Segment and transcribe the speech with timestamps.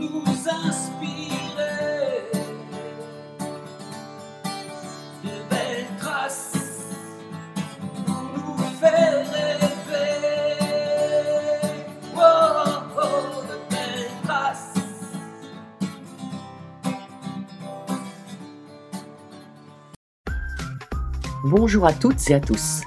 [0.00, 0.24] nous
[0.66, 2.24] inspirer
[5.22, 6.86] de belles traces
[8.06, 10.20] pour nous faire rêver.
[12.16, 12.20] Oh,
[12.96, 14.74] oh, de belles traces.
[21.44, 22.80] Bonjour à toutes et à tous.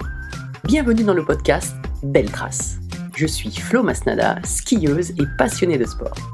[0.64, 2.78] Bienvenue dans le podcast Belle Trace.
[3.14, 6.33] Je suis Flo Masnada, skieuse et passionnée de sport.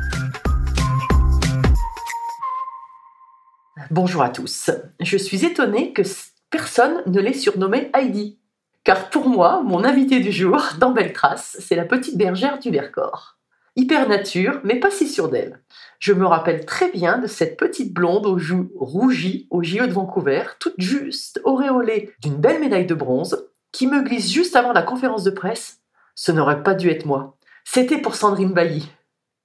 [3.91, 4.71] Bonjour à tous.
[5.01, 6.01] Je suis étonnée que
[6.49, 8.39] personne ne l'ait surnommée Heidi.
[8.85, 12.71] Car pour moi, mon invité du jour dans Belle Trace, c'est la petite bergère du
[12.71, 13.37] Vercors.
[13.75, 15.59] Hyper nature, mais pas si sûre d'elle.
[15.99, 19.91] Je me rappelle très bien de cette petite blonde aux joues rougies au JO de
[19.91, 24.83] Vancouver, toute juste auréolée d'une belle médaille de bronze, qui me glisse juste avant la
[24.83, 25.81] conférence de presse.
[26.15, 27.35] Ce n'aurait pas dû être moi.
[27.65, 28.89] C'était pour Sandrine Bailly.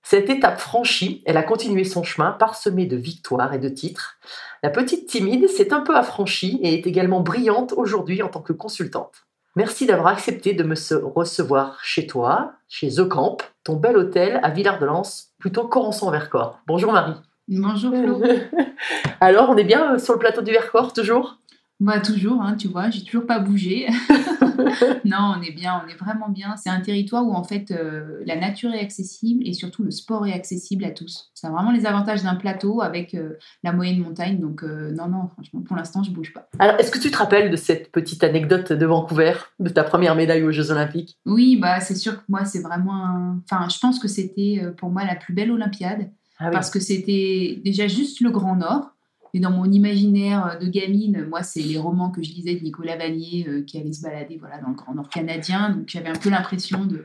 [0.08, 4.18] Cette étape franchie, elle a continué son chemin parsemé de victoires et de titres.
[4.62, 8.52] La petite timide s'est un peu affranchie et est également brillante aujourd'hui en tant que
[8.52, 9.26] consultante.
[9.56, 10.76] Merci d'avoir accepté de me
[11.12, 16.60] recevoir chez toi, chez The Camp, ton bel hôtel à Villard-de-Lans, plutôt Corançon-Vercors.
[16.68, 17.20] Bonjour Marie.
[17.48, 18.22] Bonjour Flo.
[19.20, 21.38] Alors, on est bien sur le plateau du Vercors toujours?
[21.78, 23.86] Bah toujours, hein, tu vois, j'ai toujours pas bougé.
[25.04, 26.56] non, on est bien, on est vraiment bien.
[26.56, 30.26] C'est un territoire où en fait euh, la nature est accessible et surtout le sport
[30.26, 31.30] est accessible à tous.
[31.34, 34.38] C'est vraiment les avantages d'un plateau avec euh, la moyenne montagne.
[34.40, 36.48] Donc euh, non, non, franchement, pour l'instant, je bouge pas.
[36.58, 40.14] Alors, est-ce que tu te rappelles de cette petite anecdote de Vancouver, de ta première
[40.14, 41.18] médaille aux Jeux Olympiques?
[41.26, 44.88] Oui, bah c'est sûr que moi, c'est vraiment, un- enfin, je pense que c'était pour
[44.90, 46.50] moi la plus belle Olympiade Ah oui.
[46.52, 48.92] parce que c'était déjà juste le Grand Nord.
[49.36, 52.96] Et dans mon imaginaire de gamine, moi, c'est les romans que je lisais de Nicolas
[52.96, 55.68] Vanier euh, qui allait se balader voilà, dans le Grand Nord canadien.
[55.68, 57.04] Donc j'avais un peu l'impression de.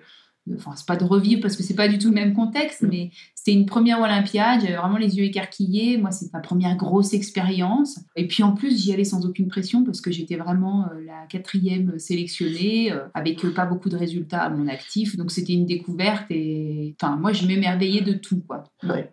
[0.55, 3.11] Enfin, c'est pas de revivre parce que c'est pas du tout le même contexte, mais
[3.35, 4.61] c'était une première Olympiade.
[4.61, 5.97] J'avais vraiment les yeux écarquillés.
[5.97, 7.99] Moi, c'est ma première grosse expérience.
[8.15, 11.27] Et puis en plus, j'y allais sans aucune pression parce que j'étais vraiment euh, la
[11.27, 15.17] quatrième sélectionnée euh, avec pas beaucoup de résultats à mon actif.
[15.17, 18.63] Donc c'était une découverte et enfin, moi, je m'émerveillais de tout, quoi.
[18.83, 19.11] Ouais.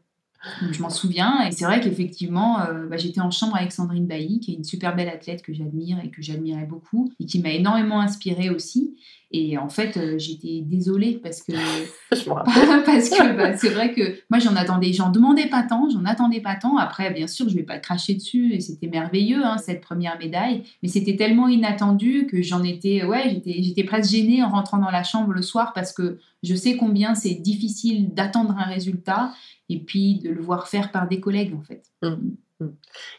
[0.63, 1.47] Donc, je m'en souviens.
[1.47, 4.65] Et c'est vrai qu'effectivement, euh, bah, j'étais en chambre avec Sandrine Bailly, qui est une
[4.65, 8.95] super belle athlète que j'admire et que j'admirais beaucoup, et qui m'a énormément inspirée aussi.
[9.31, 11.53] Et en fait, euh, j'étais désolée parce que
[12.13, 12.25] Je
[12.87, 16.41] parce que bah, c'est vrai que moi j'en attendais, j'en demandais pas tant, j'en attendais
[16.41, 16.79] pas tant.
[16.79, 20.63] Après, bien sûr, je vais pas cracher dessus et c'était merveilleux hein, cette première médaille,
[20.83, 24.91] mais c'était tellement inattendu que j'en étais, ouais, j'étais, j'étais presque gênée en rentrant dans
[24.91, 29.33] la chambre le soir parce que je sais combien c'est difficile d'attendre un résultat
[29.69, 31.83] et puis de le voir faire par des collègues en fait.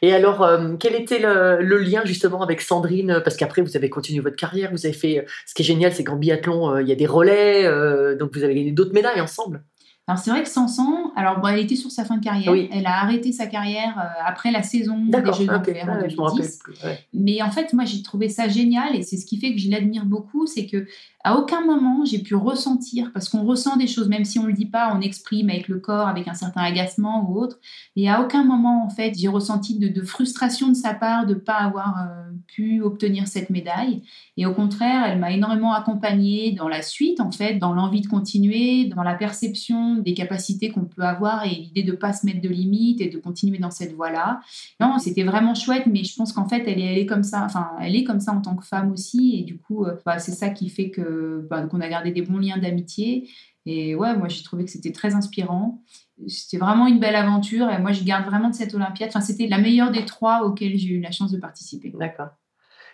[0.02, 3.22] Et alors, euh, quel était le, le lien justement avec Sandrine?
[3.24, 5.26] Parce qu'après, vous avez continué votre carrière, vous avez fait.
[5.46, 8.36] Ce qui est génial, c'est qu'en biathlon, euh, il y a des relais, euh, donc
[8.36, 9.64] vous avez gagné d'autres médailles ensemble.
[10.08, 12.68] Alors c'est vrai que Sanson, alors bon, elle était sur sa fin de carrière, Oui.
[12.74, 13.94] elle a arrêté sa carrière
[14.26, 15.12] après la saison des.
[15.34, 15.46] Jeux ok.
[15.46, 16.58] d'Anvers en Ouais, je me rappelle 2010.
[16.64, 16.84] plus.
[16.84, 17.00] ouais.
[17.14, 19.70] Mais en fait, moi, j'ai trouvé ça génial et c'est ce qui fait que je
[19.70, 20.88] l'admire beaucoup, c'est que
[21.24, 24.54] à aucun moment j'ai pu ressentir, parce qu'on ressent des choses, même si on le
[24.54, 27.60] dit pas, on exprime avec le corps, avec un certain agacement ou autre.
[27.96, 31.56] Et à aucun moment, en fait, j'ai ressenti de, frustration de sa part de pas
[31.56, 34.02] avoir euh, pu obtenir cette médaille.
[34.38, 38.08] Et au contraire, elle m'a énormément accompagnée dans la suite, en fait, dans l'envie de
[38.08, 42.42] continuer, dans la perception des capacités qu'on peut avoir et l'idée de pas se mettre
[42.42, 44.40] de limites et de continuer dans cette voie-là.
[44.80, 47.44] Non, c'était vraiment chouette, mais je pense qu'en fait, elle est, elle comme ça.
[47.44, 50.20] Enfin, elle est comme ça en tant que femme aussi, et du coup, euh, bah,
[50.20, 51.09] c'est ça qui fait que
[51.50, 53.30] bah, qu'on a gardé des bons liens d'amitié.
[53.66, 55.84] Et ouais, moi, j'ai trouvé que c'était très inspirant.
[56.28, 59.10] C'était vraiment une belle aventure, et moi, je garde vraiment de cette Olympiade.
[59.10, 61.94] Enfin, c'était la meilleure des trois auxquelles j'ai eu la chance de participer.
[61.98, 62.30] D'accord.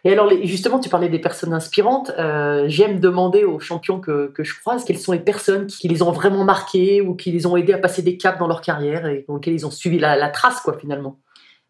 [0.03, 2.11] Et alors, justement, tu parlais des personnes inspirantes.
[2.19, 6.03] Euh, J'aime demander aux champions que, que je croise quelles sont les personnes qui, les
[6.03, 9.07] ont vraiment marqués ou qui les ont aidés à passer des caps dans leur carrière
[9.07, 11.19] et dans lesquelles ils ont suivi la, la trace, quoi, finalement.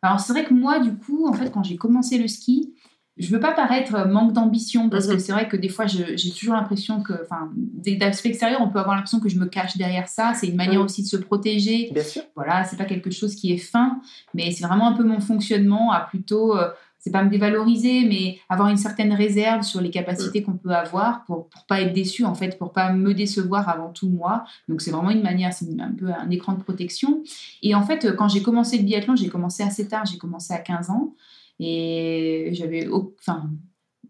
[0.02, 2.76] Alors c'est vrai que moi, du coup, en fait, quand j'ai commencé le ski,
[3.18, 5.14] je veux pas paraître euh, manque d'ambition parce Mhm.
[5.14, 7.50] que c'est vrai que des fois, j'ai toujours l'impression que, enfin,
[7.98, 10.34] d'aspect extérieur, on peut avoir l'impression que je me cache derrière ça.
[10.34, 10.86] C'est une manière Mhm.
[10.86, 11.90] aussi de se protéger.
[11.94, 12.24] Bien sûr.
[12.36, 14.00] Voilà, c'est pas quelque chose qui est fin,
[14.34, 16.58] mais c'est vraiment un peu mon fonctionnement à plutôt.
[16.58, 20.72] euh, c'est pas me dévaloriser, mais avoir une certaine réserve sur les capacités qu'on peut
[20.72, 24.44] avoir pour pour pas être déçu en fait, pour pas me décevoir avant tout moi.
[24.68, 27.22] Donc c'est vraiment une manière, c'est un peu un écran de protection.
[27.62, 30.58] Et en fait, quand j'ai commencé le biathlon, j'ai commencé assez tard, j'ai commencé à
[30.58, 31.14] 15 ans
[31.60, 32.88] et j'avais,
[33.20, 33.50] enfin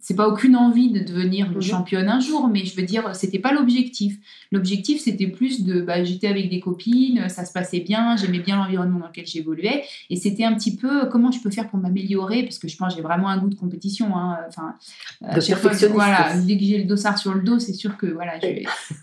[0.02, 1.62] c'est pas aucune envie de devenir une Mhm.
[1.64, 4.18] championne un jour, mais je veux dire, c'était pas l'objectif.
[4.52, 8.58] L'objectif, c'était plus de, bah, j'étais avec des copines, ça se passait bien, j'aimais bien
[8.58, 12.44] l'environnement dans lequel j'évoluais, et c'était un petit peu comment je peux faire pour m'améliorer,
[12.44, 14.16] parce que je pense que j'ai vraiment un goût de compétition.
[14.16, 14.38] hein.
[14.48, 14.76] Enfin,
[15.24, 17.74] euh, De chaque fois, perfectionniste voilà, dès que j'ai le dossard sur le dos, c'est
[17.74, 18.48] sûr que voilà, je,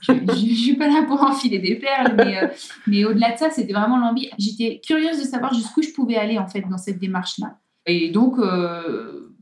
[0.03, 2.47] je, je- je suis pas là pour enfiler des perles, mais, euh,
[2.87, 4.29] mais au-delà de ça, c'était vraiment l'envie.
[4.39, 7.59] J'étais curieuse de savoir jusqu'où je pouvais aller en fait dans cette démarche-là.
[7.87, 9.35] Et donc, euh,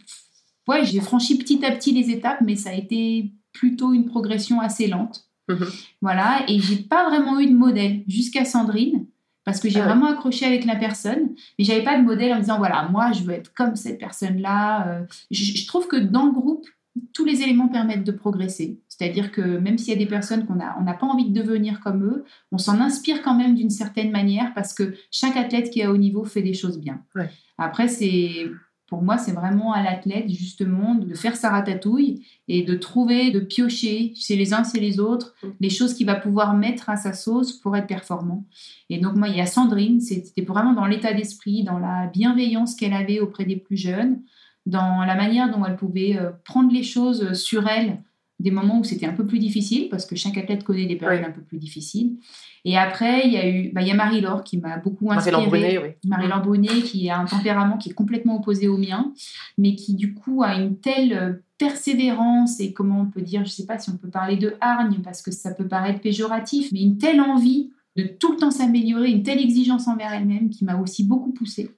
[0.68, 4.60] ouais, j'ai franchi petit à petit les étapes, mais ça a été plutôt une progression
[4.60, 5.24] assez lente.
[5.48, 5.66] Mhm.
[6.00, 9.06] Voilà, et j'ai pas vraiment eu de modèle jusqu'à Sandrine,
[9.44, 12.36] parce que j'ai Ah vraiment accroché avec la personne, mais j'avais pas de modèle en
[12.36, 14.88] me disant voilà, moi je veux être comme cette personne-là.
[14.88, 16.66] Euh, Je, je trouve que dans le groupe,
[17.12, 18.80] tous les éléments permettent de progresser.
[18.88, 21.40] C'est-à-dire que même s'il y a des personnes qu'on a, on n'a pas envie de
[21.40, 25.70] devenir comme eux, on s'en inspire quand même d'une certaine manière parce que chaque athlète
[25.70, 27.02] qui est à haut niveau fait des choses bien.
[27.14, 27.30] Ouais.
[27.58, 28.50] Après, c'est
[28.90, 33.38] pour moi, c'est vraiment à l'athlète justement de faire sa ratatouille et de trouver, de
[33.38, 35.48] piocher chez les uns, chez les autres, Mm.
[35.60, 38.44] les choses qu'il va pouvoir mettre à sa sauce pour être performant.
[38.90, 42.74] Et donc moi, il y a Sandrine, c'était vraiment dans l'état d'esprit, dans la bienveillance
[42.74, 44.22] qu'elle avait auprès des plus jeunes,
[44.66, 48.02] dans la manière dont elle pouvait euh, prendre les choses sur elle,
[48.38, 51.24] des moments où c'était un peu plus difficile, parce que chaque athlète connaît des périodes
[51.24, 52.16] un peu plus difficiles.
[52.64, 55.36] Et après, il y a eu, bah, il y a Marie-Laure qui m'a beaucoup inspirée.
[55.36, 56.08] Marie Lambrunet, oui.
[56.08, 59.12] Marie-Laure Brunet, qui a un tempérament qui est complètement opposé au mien,
[59.58, 63.50] mais qui du coup a une telle euh, persévérance et comment on peut dire, je
[63.50, 66.82] sais pas si on peut parler de hargne parce que ça peut paraître péjoratif, mais
[66.82, 70.76] une telle envie de tout le temps s'améliorer, une telle exigence envers elle-même qui m'a
[70.76, 71.70] aussi beaucoup poussée.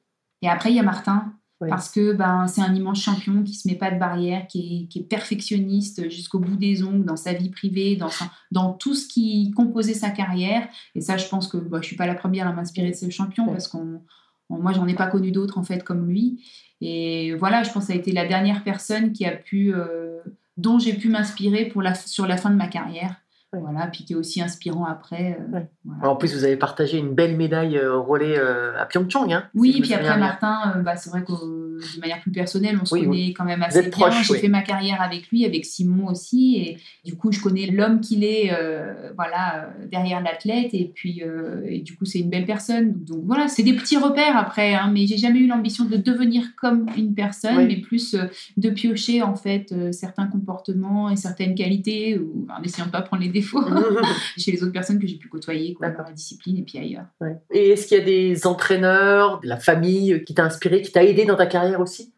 [0.42, 1.32] Et après, il y a Martin.
[1.62, 1.68] Oui.
[1.70, 4.86] Parce que ben, c'est un immense champion qui se met pas de barrière, qui est,
[4.88, 8.94] qui est perfectionniste jusqu'au bout des ongles dans sa vie privée, dans, sa- dans tout
[8.94, 10.66] ce qui composait sa carrière.
[10.96, 13.08] Et ça, je pense que bah, je suis pas la première à m'inspirer de ce
[13.10, 14.02] champion parce qu'on,
[14.50, 16.44] on- moi, j'en ai pas connu d'autres en fait comme lui.
[16.80, 20.18] Et voilà, je pense que ça a été la dernière personne qui a pu, euh,
[20.56, 23.21] dont j'ai pu m'inspirer pour la, sur la fin de ma carrière.
[23.52, 23.60] Ouais.
[23.60, 25.38] Voilà, puis qui est aussi inspirant après.
[25.38, 25.68] euh, Ouais.
[25.84, 26.12] voilà.
[26.12, 29.30] En plus, vous avez partagé une belle médaille euh, au relais euh, à Pyeongchang.
[29.32, 30.16] Hein, Oui, puis après.
[30.18, 33.32] Martin, euh, bah, c'est vrai que euh, de manière plus personnelle, on se Oui, connaît
[33.32, 34.10] quand même assez bien.
[34.22, 34.38] J'ai oui.
[34.38, 38.24] fait ma carrière avec lui, avec Simon aussi, et du coup, je connais l'homme qu'il
[38.24, 42.46] est, euh, voilà, euh, derrière l'athlète, et puis, euh, et du coup, c'est une belle
[42.46, 42.92] personne.
[43.04, 46.54] Donc voilà, c'est des petits repères après, hein, mais j'ai jamais eu l'ambition de devenir
[46.60, 48.24] comme une personne, mais plus euh,
[48.56, 53.22] de piocher en fait certains comportements et certaines qualités, ou, en essayant de pas prendre
[53.22, 53.62] les défauts
[54.36, 57.06] chez les autres personnes que j'ai pu côtoyer, quoi, dans la discipline et puis ailleurs.
[57.20, 57.36] Ouais.
[57.50, 61.04] Et est-ce qu'il y a des entraîneurs, de la famille qui t'a inspiré, qui t'a
[61.04, 61.71] aidé dans ta carrière?
[61.80, 62.12] Aussi?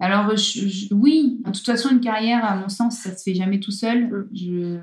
[0.00, 3.34] Alors, je- je- oui, de toute façon, une carrière, à mon sens, ça se fait
[3.34, 4.06] jamais tout seul.
[4.08, 4.28] Mm.
[4.34, 4.78] Je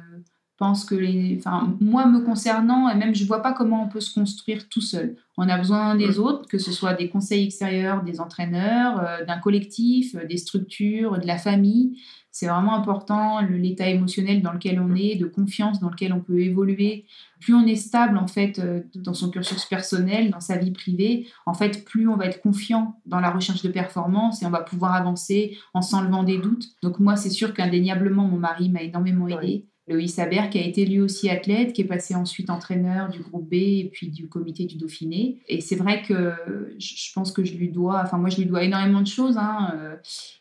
[0.57, 3.99] pense que, les, enfin, moi, me concernant, et même, je vois pas comment on peut
[3.99, 5.15] se construire tout seul.
[5.37, 9.39] On a besoin des autres, que ce soit des conseils extérieurs, des entraîneurs, euh, d'un
[9.39, 11.99] collectif, euh, des structures, de la famille.
[12.31, 16.39] C'est vraiment important, l'état émotionnel dans lequel on est, de confiance dans lequel on peut
[16.39, 17.05] évoluer.
[17.41, 21.27] Plus on est stable, en fait, euh, dans son cursus personnel, dans sa vie privée,
[21.45, 24.61] en fait, plus on va être confiant dans la recherche de performance et on va
[24.61, 26.67] pouvoir avancer en s'enlevant des doutes.
[26.81, 29.67] Donc moi, c'est sûr qu'indéniablement, mon mari m'a énormément aidé.
[29.91, 30.01] Ouais.
[30.01, 33.49] Loïs Haber, qui a été lui aussi athlète, qui est passé ensuite entraîneur du groupe
[33.49, 35.39] B et puis du comité du Dauphiné.
[35.47, 36.33] Et c'est vrai que
[36.77, 39.37] je pense que je lui dois, enfin moi je lui dois énormément de choses.
[39.37, 39.71] hein.
[39.75, 39.95] Euh,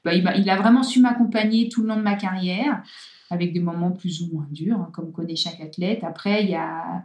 [0.04, 2.82] bah, il a vraiment su m'accompagner tout le long de ma carrière,
[3.30, 6.02] avec des moments plus ou moins durs, hein, comme connaît chaque athlète.
[6.02, 7.04] Après, il y a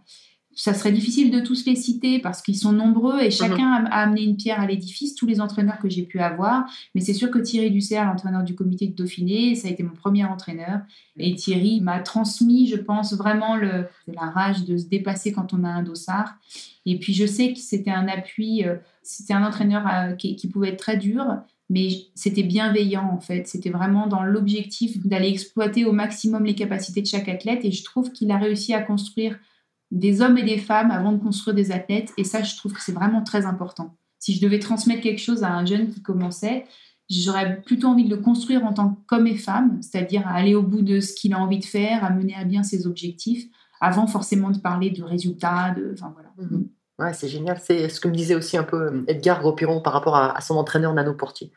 [0.56, 4.04] ça serait difficile de tous les citer parce qu'ils sont nombreux et chacun a, a
[4.04, 6.66] amené une pierre à l'édifice, tous les entraîneurs que j'ai pu avoir.
[6.96, 9.94] Mais c'est sûr que Thierry Dussert, l'entraîneur du comité de Dauphiné, ça a été mon
[9.94, 10.80] premier entraîneur.
[11.18, 15.66] Et Thierry m'a transmis, je pense, vraiment le, la rage de se dépasser quand on
[15.66, 16.36] a un dossard.
[16.86, 20.48] Et puis je sais que c'était un appui, euh, c'était un entraîneur euh, qui, qui
[20.48, 21.26] pouvait être très dur,
[21.70, 23.48] mais c'était bienveillant en fait.
[23.48, 27.66] C'était vraiment dans l'objectif d'aller exploiter au maximum les capacités de chaque athlète.
[27.66, 29.38] Et je trouve qu'il a réussi à construire
[29.92, 32.12] des hommes et des femmes avant de construire des athlètes.
[32.18, 33.96] Et ça, je trouve que c'est vraiment très important.
[34.20, 36.66] Si je devais transmettre quelque chose à un jeune qui commençait,
[37.10, 40.64] j'aurais plutôt envie de le construire en tant qu'homme et femme, c'est-à-dire à aller au
[40.64, 43.46] bout de ce qu'il a envie de faire, à mener à bien ses objectifs,
[43.80, 45.96] avant forcément de parler de résultats, de...
[46.00, 46.30] Voilà.
[46.38, 46.70] Mhm.
[46.98, 47.60] Ouais, c'est génial.
[47.62, 50.42] C'est ce que me disait aussi un peu euh, Edgar Gaupiron par rapport à, à
[50.42, 51.52] son entraîneur Nano Portier.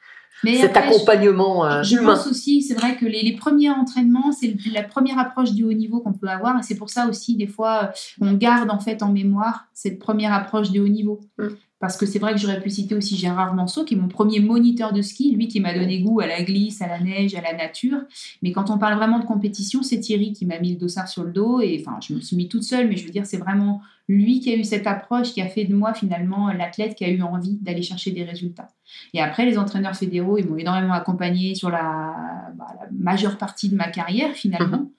[0.45, 2.15] Mais cet après, je- accompagnement euh, Je humain.
[2.15, 5.73] pense aussi, c'est vrai que les, les premiers entraînements, c'est la première approche du haut
[5.73, 6.59] niveau qu'on peut avoir.
[6.59, 7.89] Et c'est pour ça aussi, des fois, euh,
[8.21, 11.21] on garde en fait en mémoire cette première approche du haut niveau.
[11.39, 11.49] Mm.
[11.81, 14.41] Parce que c'est vrai que j'aurais pu citer aussi Gérard Manceau, qui est mon premier
[14.41, 17.41] moniteur de ski, lui qui m'a donné goût à la glisse, à la neige, à
[17.41, 17.99] la nature.
[18.43, 21.23] Mais quand on parle vraiment de compétition, c'est Thierry qui m'a mis le dossard sur
[21.23, 21.61] le dos.
[21.61, 24.41] Et enfin, je me suis mis toute seule, mais je veux dire, c'est vraiment lui
[24.41, 27.23] qui a eu cette approche, qui a fait de moi finalement l'athlète qui a eu
[27.23, 28.67] envie d'aller chercher des résultats.
[29.15, 33.69] Et après, les entraîneurs fédéraux, ils m'ont énormément accompagné sur la, bah, la majeure partie
[33.69, 34.91] de ma carrière, finalement.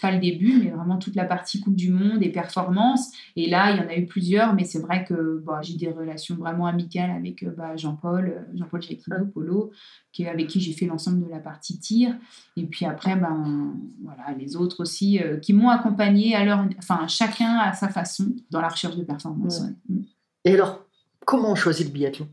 [0.00, 3.10] Pas le début, mais vraiment toute la partie Coupe du Monde et performance.
[3.36, 5.90] Et là, il y en a eu plusieurs, mais c'est vrai que bah, j'ai des
[5.90, 9.70] relations vraiment amicales avec euh, bah, Jean-Paul, euh, Jean-Paul Jacquido, Polo,
[10.12, 12.14] qui, avec qui j'ai fait l'ensemble de la partie tir.
[12.56, 17.06] Et puis après, ben, voilà, les autres aussi, euh, qui m'ont accompagné à leur, enfin,
[17.08, 19.60] chacun à sa façon dans la recherche de performance.
[19.60, 19.96] Ouais.
[19.96, 20.02] ouais.
[20.44, 20.84] Et alors,
[21.24, 22.28] comment on choisit le biathlon?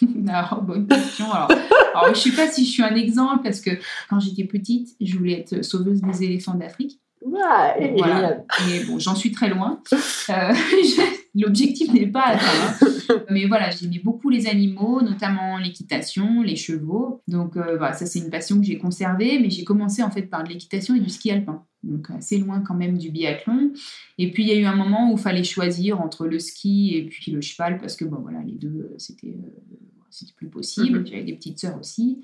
[0.28, 1.30] Alors, bonne question.
[1.32, 1.50] Alors,
[1.94, 3.70] alors, je ne sais pas si je suis un exemple parce que
[4.08, 6.98] quand j'étais petite, je voulais être sauveuse des éléphants d'Afrique.
[7.24, 8.38] Ouais, Voilà.
[8.66, 9.80] Mais bon, j'en suis très loin.
[9.92, 9.96] Euh,
[10.54, 12.44] je- L'objectif n'est pas atteint.
[12.82, 13.14] hein.
[13.30, 17.22] Mais voilà, j'aimais beaucoup les animaux, notamment l'équitation, les chevaux.
[17.28, 19.38] Donc euh, voilà, ça c'est une passion que j'ai conservée.
[19.38, 21.64] Mais j'ai commencé en fait par de l'équitation et du ski alpin.
[21.82, 23.72] Donc assez loin quand même du biathlon.
[24.18, 26.96] Et puis il y a eu un moment où il fallait choisir entre le ski
[26.96, 29.76] et puis le cheval parce que bon voilà, les deux euh, c'était euh,
[30.12, 31.00] c'était plus possible.
[31.00, 31.06] Mhm.
[31.06, 32.18] J'avais des petites sœurs aussi.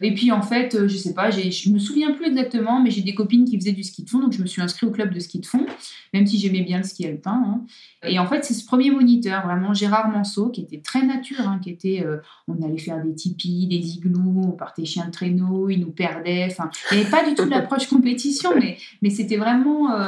[0.00, 3.02] Et puis en fait, euh, je sais pas, je me souviens plus exactement, mais j'ai
[3.02, 5.12] des copines qui faisaient du ski de fond, donc je me suis inscrite au club
[5.12, 5.66] de ski de fond,
[6.14, 7.42] même si j'aimais bien le ski alpin.
[7.46, 7.64] hein.
[8.08, 11.60] Et en fait, c'est ce premier moniteur, vraiment Gérard Manceau, qui était très nature, hein,
[11.62, 12.18] qui était, euh,
[12.48, 16.48] on allait faire des tipis, des igloos, on partait chien de traîneau, il nous perdait.
[16.50, 19.92] Enfin, il n'y avait pas du tout l'approche compétition, mais, mais c'était vraiment.
[19.92, 20.06] euh,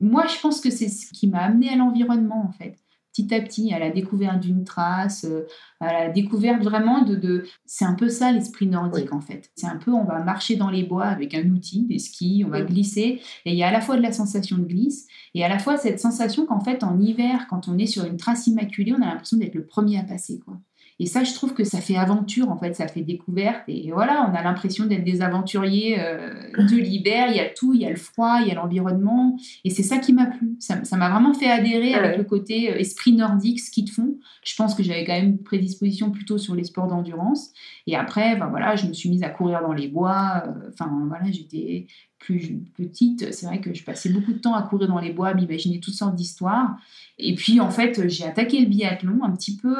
[0.00, 2.76] moi, je pense que c'est ce qui m'a amené à l'environnement, en fait.
[3.16, 5.46] Petit à petit, à la découverte d'une trace, euh,
[5.80, 7.14] à la découverte vraiment de.
[7.16, 7.44] de...
[7.64, 9.50] C'est un peu ça l'esprit nordique, en fait.
[9.54, 12.50] C'est un peu, on va marcher dans les bois avec un outil, des skis, on
[12.50, 12.66] va Oui.
[12.66, 15.48] glisser, et il y a à la fois de la sensation de glisse, et à
[15.48, 18.92] la fois cette sensation qu'en fait, en hiver, quand on est sur une trace immaculée,
[18.92, 20.58] on a l'impression d'être le premier à passer, quoi.
[20.98, 23.62] Et ça, je trouve que ça fait aventure, en fait, ça fait découverte.
[23.68, 27.26] Et voilà, on a l'impression d'être des aventuriers euh, de l'hiver.
[27.30, 29.36] Il y a tout, il y a le froid, il y a l'environnement.
[29.64, 30.56] Et c'est ça qui m'a plu.
[30.58, 31.94] Ça ça m'a vraiment fait adhérer Ouais.
[31.94, 34.16] avec le côté euh, esprit nordique, ski de fond.
[34.42, 37.50] Je pense que j'avais quand même une prédisposition plutôt sur les sports d'endurance.
[37.86, 40.44] Et après, ben voilà, je me suis mise à courir dans les bois.
[40.46, 41.86] Euh, Enfin, voilà, j'étais
[42.18, 43.32] plus petite.
[43.32, 45.80] C'est vrai que je passais beaucoup de temps à courir dans les bois, à m'imaginer
[45.80, 46.76] toutes sortes d'histoires.
[47.18, 49.76] Et puis, en fait, j'ai attaqué le biathlon un petit peu.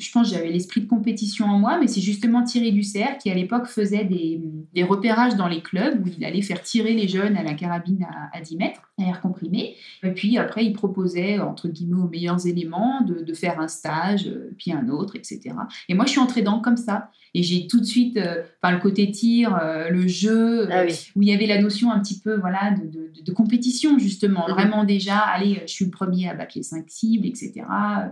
[0.00, 3.30] Je pense que j'avais l'esprit de compétition en moi, mais c'est justement Thierry Dussert qui,
[3.30, 4.40] à l'époque, faisait des,
[4.82, 8.36] repérages dans les clubs où il allait faire tirer les jeunes à la carabine à,
[8.36, 9.74] à 10 mètres, air comprimé.
[10.02, 14.26] Et puis après, il proposait, entre guillemets, aux meilleurs éléments de, de faire un stage,
[14.28, 15.40] euh, puis un autre, etc.
[15.88, 17.10] Et moi, je suis entrée dedans comme ça.
[17.32, 20.92] Et j'ai tout de suite, euh, enfin, le côté tir, euh, le jeu, Ah oui.
[21.14, 23.98] où il y avait la notion un petit peu voilà, de, de- de- de compétition,
[23.98, 24.46] justement.
[24.48, 24.54] Mhm.
[24.54, 27.52] Vraiment déjà, allez, je suis le premier à battre les cinq cibles, etc.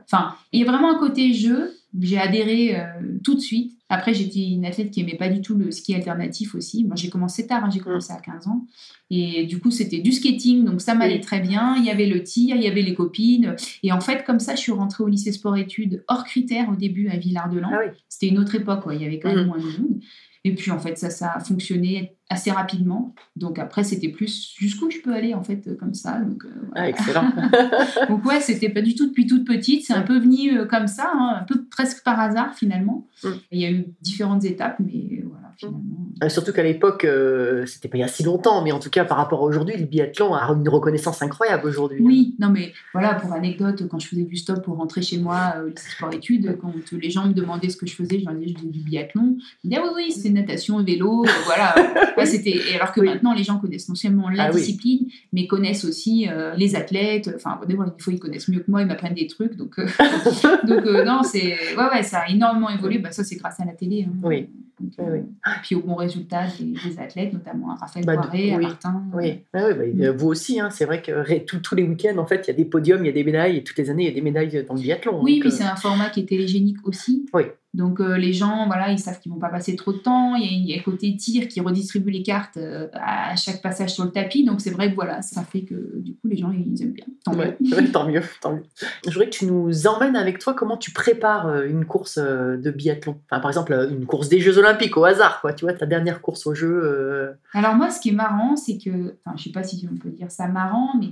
[0.04, 1.72] Enfin, il y a vraiment un côté jeu.
[2.00, 2.84] J'ai adhéré euh,
[3.24, 3.72] tout de suite.
[3.90, 6.84] Après, j'étais une athlète qui aimait pas du tout le ski alternatif aussi.
[6.84, 8.66] Moi, j'ai commencé tard, hein, j'ai commencé à 15 ans.
[9.10, 11.20] Et du coup, c'était du skating, donc ça m'allait Oui.
[11.20, 11.76] très bien.
[11.78, 13.56] Il y avait le tir, il y avait les copines.
[13.82, 17.08] Et en fait, comme ça, je suis rentrée au lycée sport-études hors critères au début
[17.08, 17.70] à Villard-de-Lans.
[17.72, 17.92] Ah oui.
[18.08, 18.94] C'était une autre époque, quoi.
[18.94, 19.46] il y avait quand même Mhm.
[19.46, 20.00] moins de monde.
[20.48, 23.14] Et puis en fait, ça, ça a fonctionné assez rapidement.
[23.36, 26.20] Donc après, c'était plus jusqu'où je peux aller en fait, euh, comme ça.
[26.20, 26.86] Donc, euh, voilà.
[26.86, 27.30] Ah, excellent.
[28.08, 29.84] Donc ouais, c'était pas du tout depuis toute petite.
[29.84, 33.06] C'est un peu venu euh, comme ça, hein, un peu presque par hasard finalement.
[33.22, 33.28] Mm.
[33.52, 36.06] Il y a eu différentes étapes, mais voilà, finalement.
[36.22, 38.90] Euh, Surtout qu'à l'époque, euh, c'était pas il y a si longtemps, mais en tout
[38.90, 42.00] cas par rapport à aujourd'hui, le biathlon a une reconnaissance incroyable aujourd'hui.
[42.00, 45.54] Oui, non mais voilà, pour anecdote, quand je faisais du stop pour rentrer chez moi
[45.56, 48.34] euh, au lycée sport-études, quand les gens me demandaient ce que je faisais, je leur
[48.34, 49.36] disais je faisais du biathlon.
[49.64, 51.74] Ils me disaient ah oui, oui, c'est natation, vélo, euh, voilà.
[52.18, 52.60] Ouais, c'était...
[52.74, 53.06] Alors que Oui.
[53.06, 54.60] maintenant, les gens connaissent non seulement la Ah oui.
[54.60, 57.30] discipline, mais connaissent aussi euh, les athlètes.
[57.36, 59.54] Enfin, des fois, ils connaissent mieux que moi, ils m'apprennent des trucs.
[59.56, 59.86] Donc, euh,
[60.66, 61.56] donc non, c'est...
[61.76, 62.98] Ouais, ouais, ça a énormément évolué.
[62.98, 64.06] Bah, ça, c'est grâce à la télé.
[64.08, 64.12] hein.
[64.24, 64.48] Oui.
[64.80, 65.18] Oui, euh, oui.
[65.46, 68.62] Et puis au bon résultat des, des athlètes, notamment à Raphaël Bah, Poiré, à oui,
[68.64, 69.02] Martin.
[69.12, 72.26] Oui, Ah oui, bah, euh, vous aussi, hein, c'est vrai que tous les week-ends, en
[72.26, 74.04] fait, il y a des podiums, il y a des médailles, et toutes les années,
[74.04, 75.22] il y a des médailles dans le biathlon.
[75.22, 77.26] Oui, donc, puis euh, c'est un format qui est télégénique aussi.
[77.32, 77.44] Oui.
[77.74, 80.34] Donc euh, les gens, voilà, ils savent qu'ils vont pas passer trop de temps.
[80.36, 84.10] Il y a, côté tir qui redistribue les cartes euh, à chaque passage sur le
[84.10, 84.44] tapis.
[84.44, 87.04] Donc c'est vrai que voilà, ça fait que du coup les gens ils aiment bien.
[87.24, 87.56] Tant mieux.
[87.60, 88.64] Ouais, tant mieux, tant mieux.
[89.04, 92.70] Je voudrais que tu nous emmènes avec toi comment tu prépares euh, une course de
[92.70, 93.20] biathlon?
[93.30, 95.52] Enfin, par exemple, une course des Jeux Olympiques au hasard, quoi.
[95.52, 96.80] Tu vois, ta dernière course aux Jeux.
[96.82, 99.96] euh, Alors moi, ce qui est marrant, c'est que, enfin, je sais pas si on
[99.96, 101.08] peut dire ça marrant, mais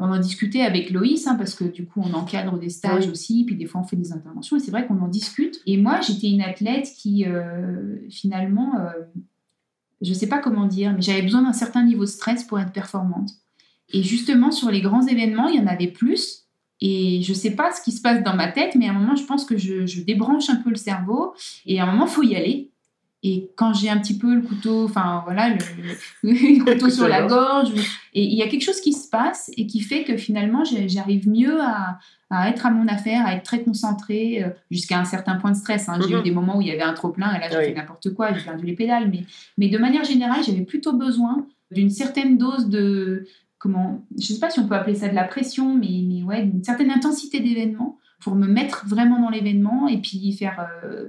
[0.00, 3.10] On en discutait avec Loïs, hein, parce que du coup, on encadre des stages Oui.
[3.10, 5.60] aussi, puis des fois, on fait des interventions, et c'est vrai qu'on en discute.
[5.66, 8.90] Et moi, j'étais une athlète qui, euh, finalement, euh,
[10.00, 12.72] je sais pas comment dire, mais j'avais besoin d'un certain niveau de stress pour être
[12.72, 13.30] performante.
[13.92, 16.44] Et justement, sur les grands événements, il y en avait plus.
[16.80, 19.16] Et je sais pas ce qui se passe dans ma tête, mais à un moment,
[19.16, 21.34] je pense que je, je débranche un peu le cerveau.
[21.66, 22.70] Et à un moment, faut y aller.
[23.24, 25.56] Et quand j'ai un petit peu le couteau, enfin voilà, le,
[26.22, 27.70] le- le couteau sur la gorge,
[28.14, 31.28] et il y a quelque chose qui se passe et qui fait que finalement, j'arrive
[31.28, 31.98] mieux à,
[32.30, 35.56] à être à mon affaire, à être très concentrée, euh, jusqu'à un certain point de
[35.56, 35.88] stress.
[35.88, 35.98] hein.
[36.06, 37.64] J'ai eu des moments où il y avait un trop-plein, et là, j'ai Oui.
[37.64, 39.08] fait n'importe quoi, j'ai perdu les pédales.
[39.10, 39.24] Mais,
[39.56, 43.26] mais de manière générale, j'avais plutôt besoin d'une certaine dose de,
[43.58, 46.44] comment, je sais pas si on peut appeler ça de la pression, mais, mais ouais,
[46.44, 51.08] d'une certaine intensité d'événement pour me mettre vraiment dans l'événement et puis faire euh,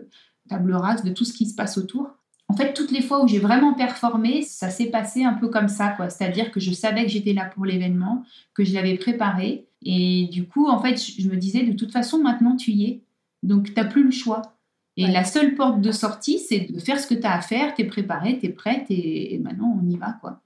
[0.49, 2.09] table rase de tout ce qui se passe autour.
[2.49, 5.67] En fait, toutes les fois où j'ai vraiment performé, ça s'est passé un peu comme
[5.67, 6.09] ça, quoi.
[6.09, 8.23] C'est-à-dire que je savais que j'étais là pour l'événement,
[8.55, 9.67] que je l'avais préparé.
[9.83, 13.03] Et du coup, en fait, je me disais, de toute façon, maintenant, tu y es.
[13.43, 14.41] Donc, tu n'as plus le choix.
[14.97, 15.11] Et Ouais.
[15.11, 17.75] la seule porte de sortie, c'est de faire ce que tu as à faire.
[17.75, 20.41] Tu es préparé, tu es prête et, et maintenant, on y va, quoi.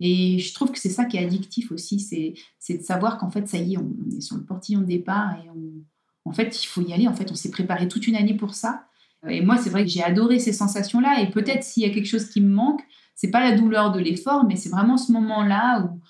[0.00, 3.30] Et je trouve que c'est ça qui est addictif aussi, c'est c'est de savoir qu'en
[3.30, 6.62] fait, ça y est, on est sur le portillon de départ et on, en fait,
[6.62, 7.06] il faut y aller.
[7.06, 8.86] En fait, on s'est préparé toute une année pour ça.
[9.28, 11.20] Et moi, c'est vrai que j'ai adoré ces sensations-là.
[11.20, 12.82] Et peut-être s'il y a quelque chose qui me manque,
[13.14, 16.00] c'est pas la douleur de l'effort, mais c'est vraiment ce moment-là où,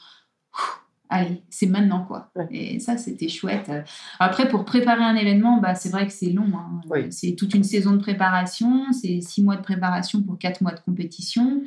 [1.11, 2.30] allez, c'est maintenant quoi.
[2.35, 2.49] Ouais.
[2.50, 3.71] Et ça, c'était chouette.
[4.18, 6.50] Après, pour préparer un événement, bah, c'est vrai que c'est long.
[6.54, 6.80] hein.
[6.90, 7.12] Oui.
[7.12, 10.80] C'est toute une saison de préparation, c'est six mois de préparation pour quatre mois de
[10.80, 11.62] compétition.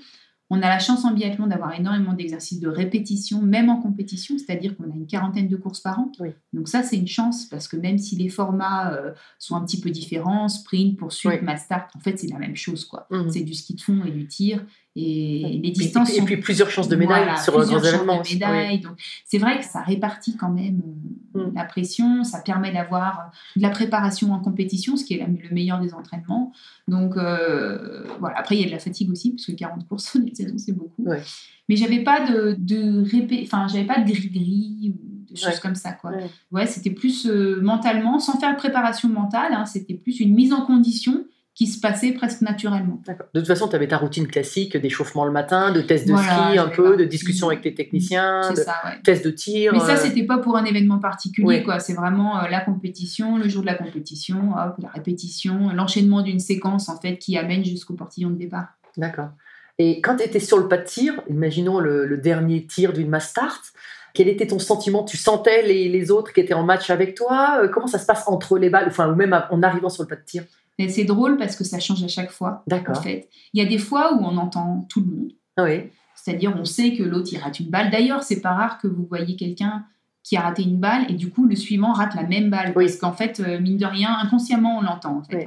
[0.49, 4.77] On a la chance en biathlon d'avoir énormément d'exercices de répétition, même en compétition, c'est-à-dire
[4.77, 6.11] qu'on a une quarantaine de courses par an.
[6.19, 6.29] Oui.
[6.53, 9.81] Donc ça, c'est une chance parce que même si les formats euh, sont un petit
[9.81, 11.41] peu différents, sprint, poursuite, Oui.
[11.41, 12.85] mass start, en fait, c'est la même chose.
[12.85, 13.07] quoi.
[13.11, 13.29] Mhm.
[13.29, 14.65] C'est du ski de fond et du tir.
[14.99, 17.89] Et les distances et sont puis plusieurs chances de médailles voilà, sur un plusieurs grand
[17.89, 18.79] chances événement de aussi, médailles.
[18.79, 18.93] Donc,
[19.25, 21.26] c'est vrai que ça répartit quand même euh.
[21.55, 25.27] La pression, ça permet d'avoir euh, de la préparation en compétition, ce qui est la-
[25.27, 26.51] le meilleur des entraînements.
[26.87, 28.37] Donc, euh, voilà.
[28.39, 30.57] Après, il y a de la fatigue aussi, parce que 40 courses en une saison,
[30.57, 31.03] c'est beaucoup.
[31.03, 31.21] Ouais.
[31.69, 35.59] Mais j'avais pas de, de répé- enfin, j'avais pas de gris-gris ou de choses Ouais.
[35.61, 36.11] comme ça, quoi.
[36.11, 36.29] Ouais.
[36.51, 40.53] Ouais, c'était plus euh, mentalement, sans faire de préparation mentale, hein, c'était plus une mise
[40.53, 41.25] en condition
[41.57, 43.01] qui se passait presque naturellement.
[43.33, 46.49] De toute façon, tu avais ta routine classique d'échauffement le matin, de tests de Voilà,
[46.49, 48.91] ski un peu, pas- de discussion avec les techniciens, de ça, ouais.
[49.03, 49.73] tests de tir.
[49.73, 51.63] Mais ça, euh, c'était pas pour un événement particulier, Ouais.
[51.63, 51.79] quoi.
[51.79, 56.39] C'est vraiment euh, la compétition, le jour de la compétition, hop, la répétition, l'enchaînement d'une
[56.39, 58.67] séquence, en fait, qui amène jusqu'au portillon de départ.
[58.95, 59.29] D'accord.
[59.79, 63.09] Et quand tu étais sur le pas de tir, imaginons le, le dernier tir d'une
[63.09, 63.73] mass start,
[64.13, 65.03] quel était ton sentiment?
[65.03, 67.61] Tu sentais les, les autres qui étaient en match avec toi?
[67.63, 70.07] Euh, Comment ça se passe entre les balles, enfin, ou même en arrivant sur le
[70.07, 70.43] pas de tir?
[70.79, 73.01] Et c'est drôle parce que ça change à chaque fois, en D'accord.
[73.01, 73.29] fait.
[73.53, 75.31] Il y a des fois où on entend tout le monde.
[75.57, 75.83] Ah oui.
[76.15, 77.89] C'est-à-dire, on sait que l'autre, il rate une balle.
[77.89, 79.85] D'ailleurs, c'est pas rare que vous voyez quelqu'un
[80.23, 82.73] qui a raté une balle et du coup, le suivant rate la même balle.
[82.75, 82.85] Oui.
[82.85, 85.17] Parce qu'en fait, euh, mine de rien, inconsciemment, on l'entend.
[85.19, 85.35] En fait.
[85.37, 85.43] Oui.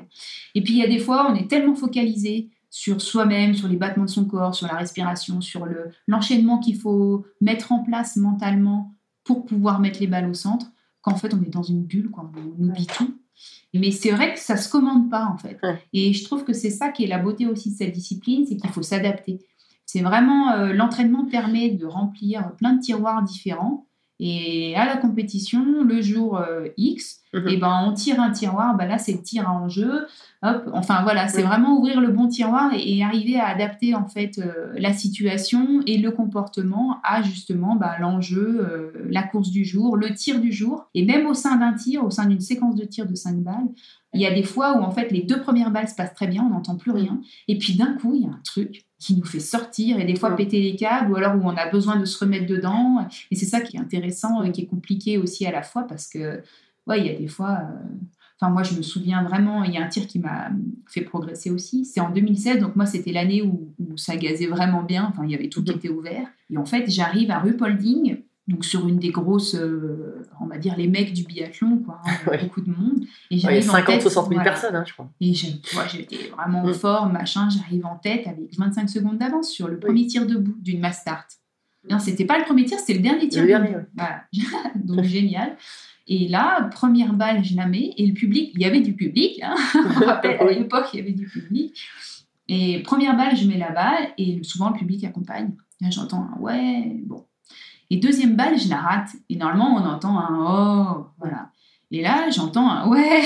[0.54, 3.76] Et puis, il y a des fois, on est tellement focalisé sur soi-même, sur les
[3.76, 8.16] battements de son corps, sur la respiration, sur le- l'enchaînement qu'il faut mettre en place
[8.16, 10.66] mentalement pour pouvoir mettre les balles au centre,
[11.02, 12.30] qu'en fait, on est dans une bulle, quoi.
[12.36, 13.14] on oublie tout.
[13.74, 15.58] Mais c'est vrai que ça se commande pas, en fait.
[15.62, 15.78] Ouais.
[15.92, 18.56] Et je trouve que c'est ça qui est la beauté aussi de cette discipline, c'est
[18.56, 19.38] qu'il faut s'adapter.
[19.86, 23.86] C'est vraiment euh, l'entraînement permet de remplir plein de tiroirs différents.
[24.20, 27.48] Et à la compétition, le jour euh, X, Mhm.
[27.48, 28.76] et ben on tire un tiroir.
[28.76, 30.06] Ben là, c'est le tir à enjeu.
[30.42, 34.08] Hop, enfin voilà, c'est vraiment ouvrir le bon tiroir et, et arriver à adapter en
[34.08, 39.64] fait euh, la situation et le comportement à justement ben, l'enjeu, euh, la course du
[39.64, 40.88] jour, le tir du jour.
[40.94, 43.68] Et même au sein d'un tir, au sein d'une séquence de tir de 5 balles,
[44.12, 46.26] il y a des fois où en fait les deux premières balles se passent très
[46.26, 47.20] bien, on n'entend plus rien.
[47.46, 50.14] Et puis d'un coup, il y a un truc qui nous fait sortir et des
[50.14, 53.08] fois péter les câbles ou alors où on a besoin de se remettre dedans.
[53.32, 56.06] Et c'est ça qui est intéressant et qui est compliqué aussi à la fois parce
[56.08, 56.42] que,
[56.86, 57.58] ouais, il y a des fois.
[57.62, 57.88] euh,
[58.42, 60.48] Enfin, moi, je me souviens vraiment, il y a un tir qui m'a
[60.88, 61.84] fait progresser aussi.
[61.84, 65.06] C'est en 2016, donc moi, c'était l'année où, où ça gazait vraiment bien.
[65.10, 65.76] Enfin, il y avait tout qui Mhm.
[65.76, 66.26] était ouvert.
[66.50, 70.74] Et en fait, j'arrive à Rupolding, donc sur une des grosses, euh, on va dire,
[70.76, 72.00] les mecs du biathlon, quoi.
[72.04, 72.38] hein, Ouais.
[72.42, 73.00] Beaucoup de monde.
[73.30, 74.50] Et Ouais, il y a j'arrive en 50, tête, 60 000 voilà.
[74.50, 75.10] personnes, hein, je crois.
[75.20, 76.74] Et j'étais vraiment Mm.
[76.74, 77.48] fort, machin.
[77.50, 81.26] J'arrive en tête avec 25 secondes d'avance sur le premier tir debout d'une mass start.
[81.88, 83.62] Non, c'était pas le premier tir, c'était le dernier tir Le debout.
[83.62, 83.86] dernier, ouais.
[83.96, 84.24] Voilà.
[84.74, 85.56] Donc génial.
[86.06, 87.92] Et là, première balle, je la mets.
[87.96, 89.40] Et le public, il y avait du public.
[89.42, 89.54] Hein.
[90.00, 90.56] Me rappelle, à Oui.
[90.58, 91.78] l'époque, il y avait du public.
[92.48, 94.08] Et première balle, je mets la balle.
[94.18, 95.52] Et souvent, le public accompagne.
[95.80, 97.24] Là, j'entends ouais, bon.
[97.90, 99.10] Et deuxième balle, je la rate.
[99.28, 100.38] Et normalement, on entend un
[100.98, 101.50] oh, voilà.
[101.92, 103.22] Et là, j'entends un ouais.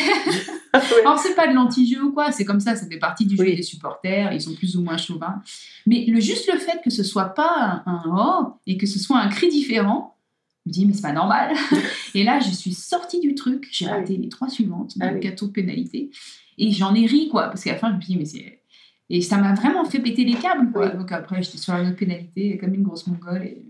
[1.02, 3.44] Alors, c'est pas de l'anti-jeu ou quoi, c'est comme ça, ça fait partie du jeu
[3.44, 3.56] Oui.
[3.56, 5.42] des supporters, ils sont plus ou moins chauvins.
[5.86, 8.98] Mais le juste le fait que ce soit pas un, un oh et que ce
[8.98, 10.16] soit un cri différent,
[10.64, 11.54] Je me dis, mais c'est pas normal.
[12.14, 13.68] et là, je suis sortie du truc.
[13.70, 14.00] J'ai Ah oui.
[14.00, 15.30] raté les trois suivantes, Ah donc oui.
[15.30, 16.10] de pénalité.
[16.56, 18.60] Et j'en ai ri, quoi, parce qu'à la fin, je me dis, mais c'est.
[19.10, 20.88] Et ça m'a vraiment fait péter les câbles, quoi.
[20.88, 23.42] Donc après, j'étais sur la pénalité, comme une grosse mongole.
[23.44, 23.62] Et...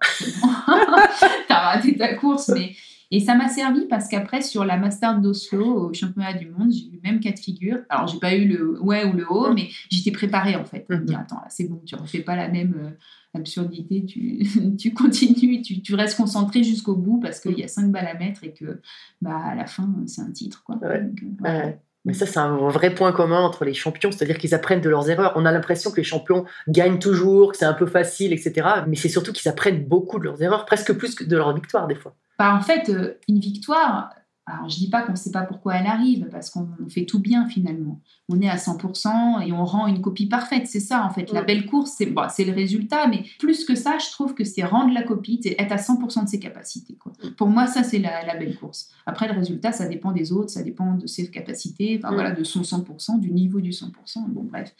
[1.48, 2.72] T'as raté ta course, mais.
[3.12, 6.86] Et ça m'a servi parce qu'après, sur la Master d'Oslo, au championnat du monde, j'ai
[6.86, 7.78] eu le même cas de figure.
[7.88, 9.54] Alors, j'ai pas eu le ouais ou le haut, Mhm.
[9.56, 10.88] mais j'étais préparée en fait.
[10.88, 11.04] Me Mhm.
[11.06, 12.90] dire, attends, là, c'est bon, tu refais pas la même euh,
[13.36, 14.38] absurdité, tu,
[14.78, 18.14] tu continues, tu, tu restes concentré jusqu'au bout parce qu'il y a cinq balles à
[18.14, 18.80] mettre et que
[19.20, 20.62] bah, à la fin, c'est un titre.
[20.62, 20.76] Quoi.
[20.76, 21.02] Ouais.
[21.02, 21.64] Donc, euh.
[21.66, 21.80] Ouais.
[22.04, 25.10] Mais ça, c'est un vrai point commun entre les champions, c'est-à-dire qu'ils apprennent de leurs
[25.10, 25.32] erreurs.
[25.36, 28.66] On a l'impression que les champions gagnent toujours, que c'est un peu facile, etc.
[28.86, 31.86] Mais c'est surtout qu'ils apprennent beaucoup de leurs erreurs, presque plus que de leurs victoires,
[31.86, 32.14] des fois.
[32.38, 34.10] Bah, en fait, euh, une victoire,
[34.54, 37.04] alors je dis pas qu'on ne sait pas pourquoi elle arrive, parce qu'on on fait
[37.04, 38.00] tout bien finalement.
[38.28, 40.66] On est à 100% et on rend une copie parfaite.
[40.68, 41.32] C'est ça, en fait.
[41.32, 44.44] La belle course, c'est bon, c'est le résultat, mais plus que ça, je trouve que
[44.44, 46.94] c'est rendre la copie, c'est être à 100% de ses capacités.
[46.94, 47.12] Quoi.
[47.24, 47.28] Mm.
[47.30, 48.88] Pour moi, ça, c'est la, la belle course.
[49.06, 52.08] Après, le résultat, ça dépend des autres, ça dépend de ses capacités, Mm.
[52.14, 54.26] voilà, de son 100%, du niveau du 100%.
[54.28, 54.74] Bon, bref.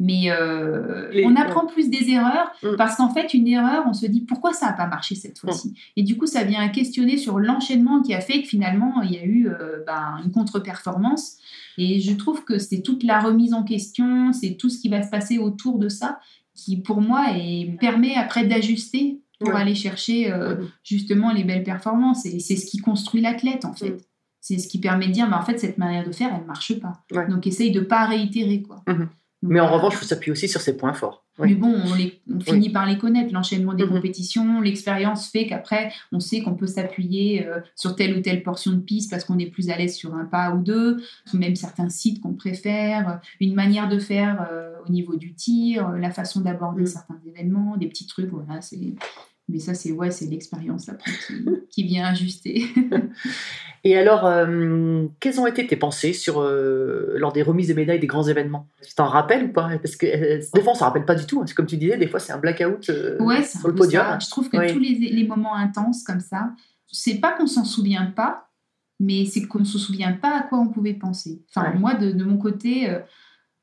[0.00, 2.76] Mais euh, Les- on apprend plus des erreurs Mm.
[2.78, 5.74] parce qu'en fait, une erreur, on se dit pourquoi ça n'a pas marché cette fois-ci?
[5.96, 9.18] Et du coup, ça vient questionner sur l'enchaînement qui a fait que finalement, il y
[9.18, 11.36] a eu euh, ben, une contre-performance.
[11.78, 15.02] Et je trouve que c'est toute la remise en question, c'est tout ce qui va
[15.02, 16.18] se passer autour de ça
[16.54, 19.60] qui, pour moi, est- permet après d'ajuster pour Ouais.
[19.60, 22.24] aller chercher euh, justement les belles performances.
[22.26, 23.90] Et c'est ce qui construit l'athlète, en fait.
[23.90, 23.98] Mhm.
[24.40, 26.46] C'est ce qui permet de dire, bah, en fait, cette manière de faire, elle ne
[26.46, 26.92] marche pas.
[27.28, 28.62] Donc, essaye de ne pas réitérer.
[28.62, 28.82] Quoi.
[29.46, 31.22] Mais en revanche, il faut s'appuyer aussi sur ses points forts.
[31.38, 31.48] Oui.
[31.50, 33.90] Mais bon, on, les- on finit par les connaître, l'enchaînement des Mhm.
[33.90, 38.72] compétitions, l'expérience fait qu'après, on sait qu'on peut s'appuyer euh, sur telle ou telle portion
[38.72, 41.02] de piste parce qu'on est plus à l'aise sur un pas ou deux,
[41.34, 45.98] même certains sites qu'on préfère, une manière de faire euh, au niveau du tir, euh,
[45.98, 46.86] la façon d'aborder Mhm.
[46.86, 48.94] certains événements, des petits trucs, voilà, c'est...
[49.48, 52.64] Mais ça, c'est ouais, c'est l'expérience après qui, qui vient ajuster.
[53.86, 58.00] Et alors, euh, quelles ont été tes pensées sur, euh, lors des remises des médailles
[58.00, 58.66] des grands événements?
[58.86, 59.68] Tu t'en rappelles ou pas?
[59.78, 61.42] Parce que euh, des fois, on s'en rappelle pas du tout.
[61.42, 61.44] hein.
[61.54, 64.02] Comme tu disais, des fois, c'est un blackout Ouais, sur le podium.
[64.02, 64.18] ça.
[64.18, 64.72] Je trouve que Oui.
[64.72, 66.52] tous les, les moments intenses comme ça,
[66.90, 68.48] c'est pas qu'on s'en souvient pas,
[68.98, 71.42] mais c'est qu'on ne se souvient pas à quoi on pouvait penser.
[71.54, 71.78] Enfin, Ouais.
[71.78, 72.88] moi, de, de mon côté,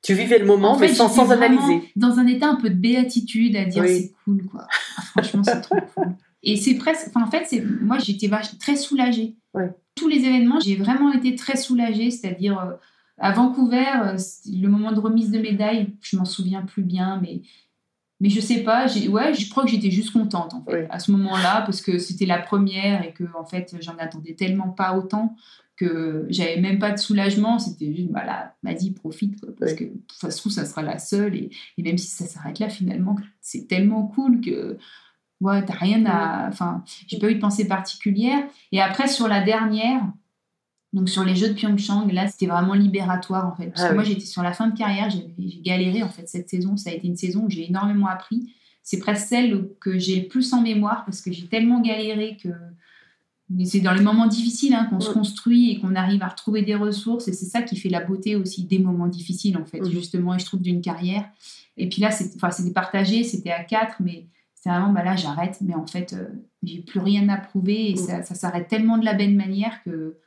[0.04, 1.92] Tu vivais le moment, en fait, mais sans, sans analyser.
[1.96, 3.90] Dans un état un peu de béatitude, à dire Oui.
[4.02, 4.68] c'est cool, quoi.
[4.98, 6.16] Ah, franchement, c'est trop cool.
[6.44, 7.08] Et c'est presque.
[7.10, 9.36] Enfin, en fait, c'est moi, j'étais très soulagée.
[9.54, 9.70] Ouais.
[9.96, 12.60] Tous les événements, j'ai vraiment été très soulagée, c'est-à-dire.
[12.60, 12.72] euh,
[13.24, 14.18] à Vancouver, euh,
[14.52, 17.42] le moment de remise de médaille, je m'en souviens plus bien, mais
[18.20, 20.86] mais je sais pas, ouais, je crois que j'étais juste contente en fait Oui.
[20.90, 24.70] à ce moment-là parce que c'était la première et que en fait j'en attendais tellement
[24.70, 25.36] pas autant
[25.82, 29.86] que j'avais même pas de soulagement, c'était juste bah là, vas-y profite quoi, parce que
[30.14, 33.16] ça se trouve ça sera la seule et, et même si ça s'arrête là finalement
[33.42, 34.78] c'est tellement cool que
[35.40, 39.42] ouais t'as rien à, enfin j'ai pas eu de pensée particulière et après sur la
[39.42, 40.04] dernière
[40.94, 43.68] donc sur les Jeux de Pyeongchang, là, c'était vraiment libératoire en fait.
[43.68, 46.50] Parce Ah que moi, j'étais sur la fin de carrière, j'ai galéré en fait cette
[46.50, 46.76] saison.
[46.76, 48.54] Ça a été une saison où j'ai énormément appris.
[48.84, 52.50] C'est presque celle que j'ai le plus en mémoire parce que j'ai tellement galéré que
[53.54, 56.62] mais c'est dans les moments difficiles hein, qu'on se construit et qu'on arrive à retrouver
[56.62, 57.28] des ressources.
[57.28, 59.90] Et c'est ça qui fait la beauté aussi des moments difficiles en fait, Mhm.
[59.92, 61.26] justement, et je trouve d'une carrière.
[61.78, 65.58] Et puis là, c'était partagé, c'était à quatre, mais c'est vraiment, bah là, j'arrête.
[65.62, 66.28] Mais en fait, euh,
[66.64, 67.98] j'ai plus rien à prouver et Mhm.
[67.98, 70.18] ça, ça s'arrête tellement de la belle manière que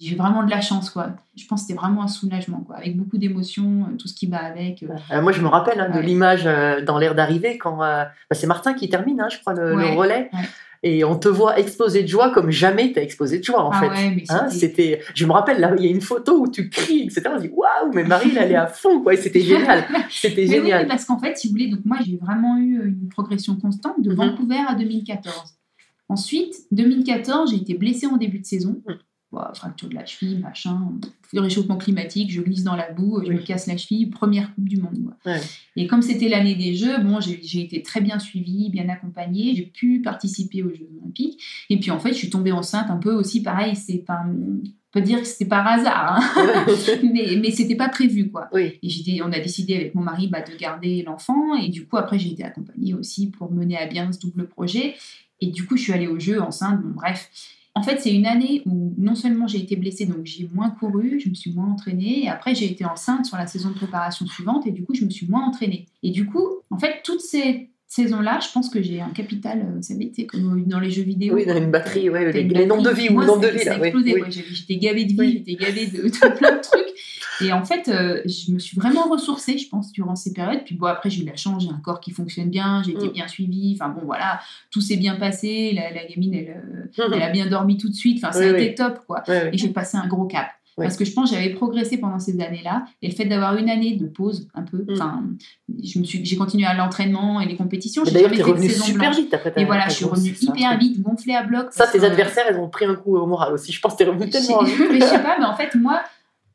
[0.00, 1.14] j'ai vraiment de la chance, quoi.
[1.36, 4.26] Je pense que c'était vraiment un soulagement, quoi, avec beaucoup d'émotions, euh, tout ce qui
[4.26, 4.82] va avec.
[4.82, 4.88] euh.
[5.12, 6.02] Euh, moi, je me rappelle hein, de Ouais.
[6.02, 9.54] l'image euh, dans l'air d'arrivée quand euh, bah, c'est Martin qui termine, hein, je crois,
[9.54, 10.30] le, relais.
[10.32, 10.40] ouais.
[10.86, 13.80] Et on te voit exploser de joie comme jamais t'as explosé de joie, en ah
[13.80, 13.88] fait.
[13.88, 17.04] ouais, Hein, c'était- je me rappelle, là, il y a une photo où tu cries,
[17.04, 17.22] etc.
[17.34, 19.14] On dit waouh, mais Marie, elle est à fond, quoi.
[19.14, 19.40] Et c'était
[19.80, 19.84] génial.
[20.10, 20.82] C'était Mais oui, génial.
[20.82, 23.56] mais parce qu'en fait, si vous voulez, donc moi, j'ai vraiment eu euh, une progression
[23.56, 24.16] constante de Mhm.
[24.16, 25.54] Vancouver à 2014.
[26.10, 28.76] Ensuite, 2014, j'ai été blessée en début de saison.
[29.54, 30.92] Fracture de la cheville, machin,
[31.32, 33.36] le réchauffement climatique, je glisse dans la boue, je Oui.
[33.36, 35.12] me casse la cheville, première Coupe du Monde.
[35.26, 35.40] Ouais.
[35.76, 39.66] Et comme c'était l'année des Jeux, bon, j'ai été très bien suivie, bien accompagnée, j'ai
[39.66, 41.40] pu participer aux Jeux Olympiques.
[41.70, 44.60] Et puis en fait, je suis tombée enceinte un peu aussi, pareil, c'est pas, on
[44.92, 46.66] peut dire que c'était par hasard, hein.
[47.02, 48.48] mais, mais c'était pas prévu, quoi.
[48.52, 48.78] oui.
[48.82, 51.56] Et on a décidé avec mon mari bah, de garder l'enfant.
[51.56, 54.94] Et du coup, après, j'ai été accompagnée aussi pour mener à bien ce double projet.
[55.40, 56.80] Et du coup, je suis allée au jeu enceinte.
[56.80, 57.28] Bon, bref.
[57.76, 61.18] En fait, c'est une année où non seulement j'ai été blessée, donc j'ai moins couru,
[61.18, 62.24] je me suis moins entraînée.
[62.24, 64.66] Et après, j'ai été enceinte sur la saison de préparation suivante.
[64.66, 65.86] Et du coup, je me suis moins entraînée.
[66.04, 69.82] Et du coup, en fait, toutes ces saisons-là, je pense que j'ai un capital, euh,
[69.82, 71.34] ça avait été comme dans les jeux vidéo.
[71.34, 73.08] Oui, dans une batterie, ouais, les, une les nombres de batterie.
[73.08, 73.78] vie ou le nombre de vie, ça là.
[73.80, 74.44] oui, explosé, oui.
[74.52, 75.32] J'étais gavée de vie, Oui.
[75.46, 76.94] j'étais gavée de, de plein de trucs.
[77.40, 80.62] Et en fait, euh, je me suis vraiment ressourcée, je pense, durant ces périodes.
[80.64, 83.08] Puis bon, après, j'ai eu la chance, j'ai un corps qui fonctionne bien, j'ai été
[83.08, 83.12] Mm.
[83.12, 83.76] bien suivie.
[83.78, 85.72] Enfin bon, voilà, tout s'est bien passé.
[85.74, 86.48] La, la gamine, elle,
[87.00, 87.14] euh, Mhm.
[87.14, 88.22] elle a bien dormi tout de suite.
[88.22, 88.62] Enfin, ça Oui, a oui.
[88.62, 89.22] été top, quoi.
[89.52, 90.46] Et j'ai passé un gros cap.
[90.76, 92.84] Parce que je pense que j'avais progressé pendant ces années-là.
[93.00, 94.86] Et le fait d'avoir une année de pause, un peu, Mm.
[94.94, 95.22] enfin,
[95.84, 98.02] je me suis, j'ai continué à l'entraînement et les compétitions.
[98.02, 99.16] D'ailleurs, jamais t'es fait de revenu saison super blanche.
[99.22, 100.52] vite après ta Et voilà, je suis revenue ça.
[100.52, 101.68] hyper vite, gonflée à bloc.
[101.70, 103.70] Ça, tes que- adversaires, elles ont pris un coup au moral aussi.
[103.70, 106.02] Je pense que t'es revenu je tellement mais je sais pas, mais en fait, moi,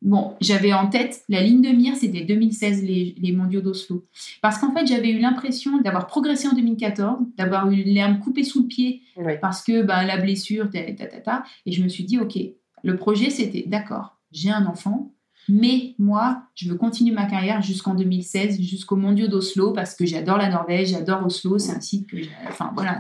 [0.02, 4.06] bon, j'avais en tête la ligne de mire, c'était 2016, les, les mondiaux d'Oslo.
[4.42, 8.64] Parce qu'en fait, j'avais eu l'impression d'avoir progressé en 2014, d'avoir eu l'herbe coupée sous
[8.64, 9.02] le pied
[9.42, 11.44] parce que ben, la blessure, ta, ta, ta, ta.
[11.66, 12.38] Et je me suis dit, OK,
[12.84, 15.14] le projet, c'était d'accord, j'ai un enfant,
[15.50, 20.38] mais moi, je veux continuer ma carrière jusqu'en 2016, jusqu'aux mondiaux d'Oslo, parce que j'adore
[20.38, 22.18] la Norvège, j'adore Oslo, c'est un site que.
[22.48, 23.00] Enfin, voilà,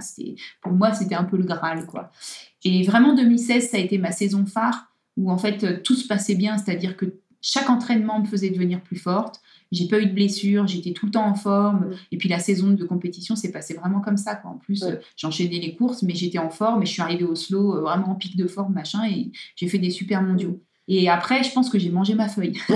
[0.61, 2.11] pour moi, c'était un peu le Graal, quoi.
[2.63, 4.88] Et vraiment, 2016, ça a été ma saison phare,
[5.19, 7.05] où en fait, euh, tout se passait bien, c'est-à-dire que
[7.41, 9.41] chaque entraînement me faisait devenir plus forte.
[9.71, 11.91] J'ai pas eu de blessure, j'étais tout le temps en forme.
[12.11, 14.33] Et puis la saison de compétition s'est passée vraiment comme ça.
[14.35, 14.49] Quoi.
[14.51, 14.93] En plus, Ouais.
[14.93, 17.81] euh, j'enchaînais les courses, mais j'étais en forme et je suis arrivée au slow euh,
[17.81, 20.59] vraiment en pic de forme, machin, et j'ai fait des super mondiaux.
[20.91, 22.57] Et après, je pense que j'ai mangé ma feuille.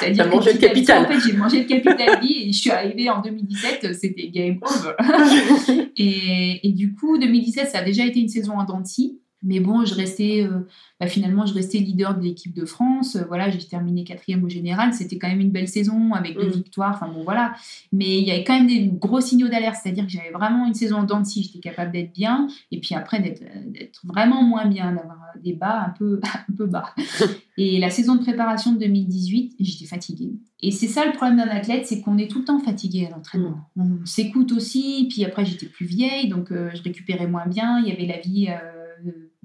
[0.00, 1.04] C'est-à-dire que mangé le capital.
[1.04, 4.28] En fait, j'ai mangé le capital vie et je suis arrivée en 2017, euh, c'était
[4.28, 4.94] game over.
[5.96, 9.20] et, et du coup, 2017, ça a déjà été une saison en dents de scie.
[9.42, 10.66] Mais bon, je restais, euh,
[10.98, 13.16] bah, finalement, je restais leader de l'équipe de France.
[13.16, 14.94] Euh, voilà, j'ai terminé quatrième au général.
[14.94, 16.52] C'était quand même une belle saison avec deux Mm.
[16.52, 16.92] victoires.
[16.94, 17.54] Enfin bon, voilà.
[17.92, 19.76] Mais il y avait quand même des gros signaux d'alerte.
[19.82, 21.42] C'est-à-dire que j'avais vraiment une saison en dents de scie.
[21.42, 22.48] J'étais capable d'être bien.
[22.72, 26.52] Et puis après, d'être euh, d'être vraiment moins bien, d'avoir des bas un peu, un
[26.52, 26.94] peu bas.
[27.58, 30.32] Et la saison de préparation de 2018, j'étais fatiguée.
[30.60, 33.10] Et c'est ça le problème d'un athlète, c'est qu'on est tout le temps fatigué à
[33.10, 33.60] l'entraînement.
[33.76, 37.78] On s'écoute aussi, puis après j'étais plus vieille, donc euh, je récupérais moins bien.
[37.80, 38.48] Il y avait la vie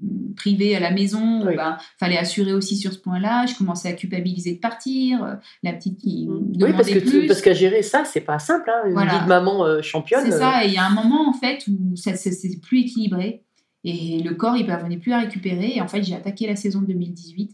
[0.02, 1.56] euh, privée à la maison, Oui.
[1.56, 3.46] ben, fallait assurer aussi sur ce point-là.
[3.46, 7.26] Je commençais à culpabiliser de partir, euh, la petite qui Oui, demandait parce que, plus.
[7.26, 8.68] parce qu'à gérer ça, c'est pas simple.
[8.70, 8.86] Hein.
[8.86, 9.14] Une Voilà.
[9.18, 10.22] vie de maman euh, championne.
[10.24, 12.60] C'est euh, ça, et il y a un moment en fait où ça ça- c'est
[12.60, 13.42] plus équilibré
[13.84, 15.72] et le corps il parvenait plus à récupérer.
[15.76, 17.50] Et en fait, j'ai attaqué la saison 2018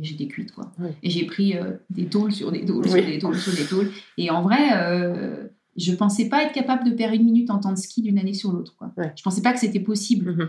[0.00, 0.72] et j'étais cuite quoi.
[1.02, 2.90] Et j'ai pris euh, des tôles sur des tôles, Oui.
[2.90, 3.90] sur des tôles, sur des tôles.
[4.16, 7.72] Et en vrai, euh, je pensais pas être capable de perdre une minute en temps
[7.72, 8.74] de ski d'une année sur l'autre.
[8.76, 8.92] quoi.
[8.96, 9.12] Ouais.
[9.16, 10.32] Je pensais pas que c'était possible.
[10.32, 10.48] Mhm.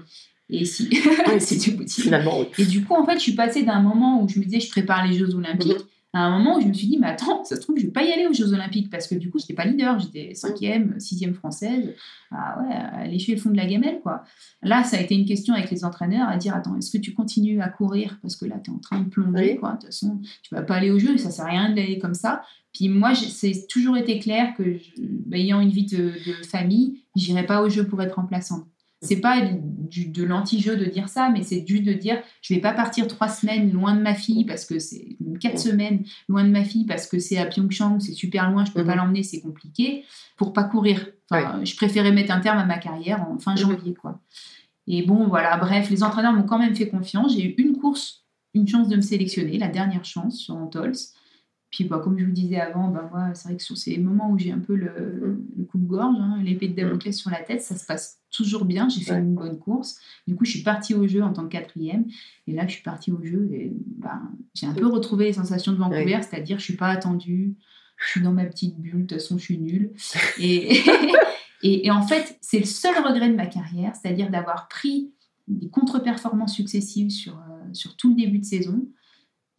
[0.52, 0.90] Et si,
[1.40, 2.04] c'était possible.
[2.04, 2.46] Finalement, oui.
[2.60, 4.70] Et du coup, en fait, je suis passée d'un moment où je me disais, je
[4.70, 5.78] prépare les Jeux Olympiques,
[6.14, 7.92] à un moment où je me suis dit, mais attends, ça se trouve, je vais
[7.92, 11.00] pas y aller aux Jeux Olympiques parce que du coup, j'étais pas leader, j'étais cinquième,
[11.00, 11.94] sixième française.
[12.32, 14.26] Ah ouais, à lécher le fond de la gamelle, quoi.
[14.62, 17.14] Là, ça a été une question avec les entraîneurs à dire, attends, est-ce que tu
[17.14, 19.58] continues à courir parce que là, tu es en train de plonger, Oui.
[19.58, 19.70] quoi.
[19.72, 22.14] De toute façon, tu vas pas aller aux Jeux, ça sert à rien d'aller comme
[22.14, 22.42] ça.
[22.74, 24.80] Puis moi, c'est toujours été clair que, je-
[25.28, 28.66] bah, ayant une vie de, de famille, j'irai pas aux Jeux pour être remplaçante.
[29.02, 29.42] C'est pas
[29.82, 33.08] du, de l'anti-jeu de dire ça, mais c'est juste de dire je vais pas partir
[33.08, 36.86] trois semaines loin de ma fille parce que c'est quatre semaines loin de ma fille
[36.86, 38.98] parce que c'est à Pyeongchang, c'est super loin, je peux pas Mhm.
[38.98, 40.04] l'emmener, c'est compliqué
[40.38, 41.08] pour pas courir.
[41.30, 43.58] Enfin, Je préférais mettre un terme à ma carrière en fin Mhm.
[43.58, 44.20] janvier, quoi.
[44.88, 47.34] Et bon, voilà, bref, les entraîneurs m'ont quand même fait confiance.
[47.36, 50.94] J'ai eu une course, une chance de me sélectionner, la dernière chance sur Antols.
[51.72, 54.30] Puis, bah, comme je vous disais avant, bah, moi, c'est vrai que sur ces moments
[54.30, 57.42] où j'ai un peu le, le coup de gorge, hein, l'épée de Damoclès sur la
[57.42, 58.90] tête, ça se passe toujours bien.
[58.90, 59.20] J'ai fait Ouais.
[59.20, 59.98] une bonne course.
[60.28, 62.06] Du coup, je suis partie au jeu en tant que quatrième.
[62.48, 64.22] Et là, je suis partie au jeu et bah,
[64.54, 66.22] j'ai un peu retrouvé les sensations de Vancouver, Ouais.
[66.22, 67.56] c'est-à-dire je suis pas attendue,
[67.98, 69.94] je suis dans ma petite bulle, de toute façon, je suis nulle.
[70.40, 70.78] Et,
[71.64, 75.14] et, et en fait, c'est le seul regret de ma carrière, c'est-à-dire d'avoir pris
[75.48, 78.88] des contre-performances successives sur, euh, sur tout le début de saison.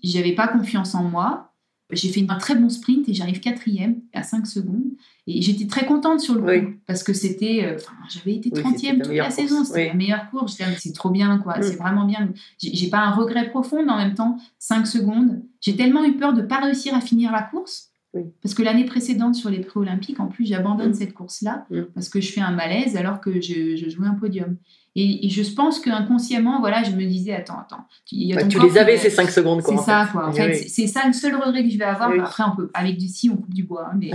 [0.02, 1.51] J'avais pas confiance en moi.
[1.92, 4.82] J'ai fait un très bon sprint et j'arrive quatrième à 5 secondes.
[5.26, 6.74] Et j'étais très contente sur le coup Oui.
[6.86, 7.64] parce que c'était.
[7.64, 9.34] euh, enfin, J'avais été Oui, 30e c'était ta toute la course.
[9.36, 9.64] saison.
[9.64, 9.86] C'était Oui.
[9.88, 10.58] la meilleure course.
[10.78, 11.58] C'est trop bien, quoi.
[11.58, 11.62] Mm.
[11.62, 12.28] C'est vraiment bien.
[12.58, 15.42] J'ai j'ai pas un regret profond, mais en même temps, 5 secondes.
[15.60, 17.90] J'ai tellement eu peur de pas réussir à finir la course.
[18.14, 18.22] Oui.
[18.42, 20.94] Parce que l'année précédente, sur les pré-olympiques, en plus, j'abandonne Mm.
[20.94, 21.80] cette course-là Mm.
[21.94, 24.56] parce que je fais un malaise alors que je, je jouais un podium.
[24.94, 27.86] Et, et je pense qu'inconsciemment, voilà, je me disais, attends, attends.
[28.10, 29.62] Il y a Ouais, ton tu corps les avais va- ces 5 secondes.
[29.62, 30.12] quoi, c'est ça, fait.
[30.12, 30.26] quoi.
[30.26, 30.68] En Oui, fait, oui.
[30.68, 32.10] c'est- ça le seul regret que je vais avoir.
[32.10, 33.88] Bah, Après, on peut, avec du si, on coupe du bois.
[33.90, 34.10] hein, mais,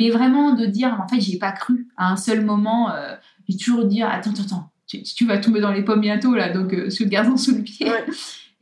[0.00, 2.90] mais vraiment, de dire, en fait, j'y ai pas cru à un seul moment.
[2.90, 3.14] euh,
[3.48, 6.52] j'ai toujours dit, attends, attends, attends, tu, tu vas tomber dans les pommes bientôt, là,
[6.52, 7.86] donc euh, ce gazon sous le pied.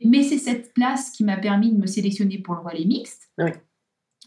[0.03, 3.29] Mais c'est cette place qui m'a permis de me sélectionner pour le relais mixte.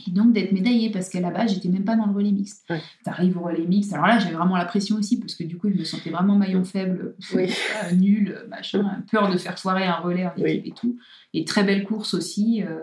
[0.06, 2.64] Et donc d'être médaillée, parce qu'à la base, j'étais même pas dans le relais mixte.
[2.70, 2.80] Ouais.
[3.04, 3.92] T'arrives au relais mixte.
[3.92, 6.36] Alors là, j'avais vraiment la pression aussi, parce que du coup, je me sentais vraiment
[6.36, 7.50] maillon faible, Oui.
[7.84, 10.50] euh, nul, machin, peur de faire foirer un relais en Oui.
[10.52, 10.98] équipe et tout.
[11.34, 12.62] Et très belle course aussi.
[12.62, 12.78] euh,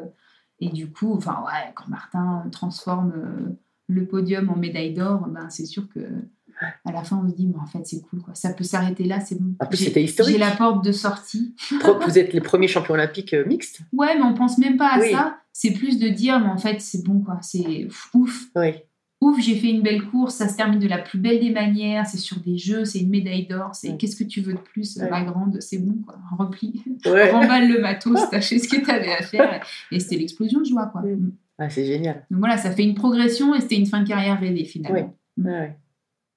[0.59, 3.49] et du coup, enfin, ouais, quand Martin transforme euh,
[3.87, 5.99] le podium en médaille d'or, ben, c'est sûr que
[6.85, 8.33] À la fin, on se dit, mais en fait, c'est cool, quoi.
[8.35, 9.55] Ça peut s'arrêter là, c'est bon.
[9.59, 10.33] En plus, c'était historique.
[10.33, 11.55] J'ai la porte de sortie.
[12.05, 13.81] Vous êtes les premiers champions olympiques euh, mixtes.
[13.93, 15.11] Ouais, mais on pense même pas à Oui.
[15.11, 15.37] ça.
[15.51, 17.39] C'est plus de dire, mais en fait, c'est bon, quoi.
[17.41, 18.45] C'est ouf.
[18.55, 18.71] Oui.
[19.21, 22.05] Ouf, j'ai fait une belle course, ça se termine de la plus belle des manières,
[22.05, 24.97] c'est sur des jeux, c'est une médaille d'or, c'est qu'est-ce que tu veux de plus,
[24.97, 26.17] ma grande, c'est bon, quoi.
[26.37, 27.31] Replie, Ouais.
[27.31, 29.65] remballe le matos, t'as fait ce que t'avais à faire.
[29.91, 31.01] Et c'était l'explosion de joie, quoi.
[31.01, 31.31] Mm.
[31.57, 32.25] Ah, c'est génial.
[32.29, 35.15] Donc voilà, ça fait une progression et c'était une fin de carrière rêvée, finalement.
[35.37, 35.77] Ouais, ouais.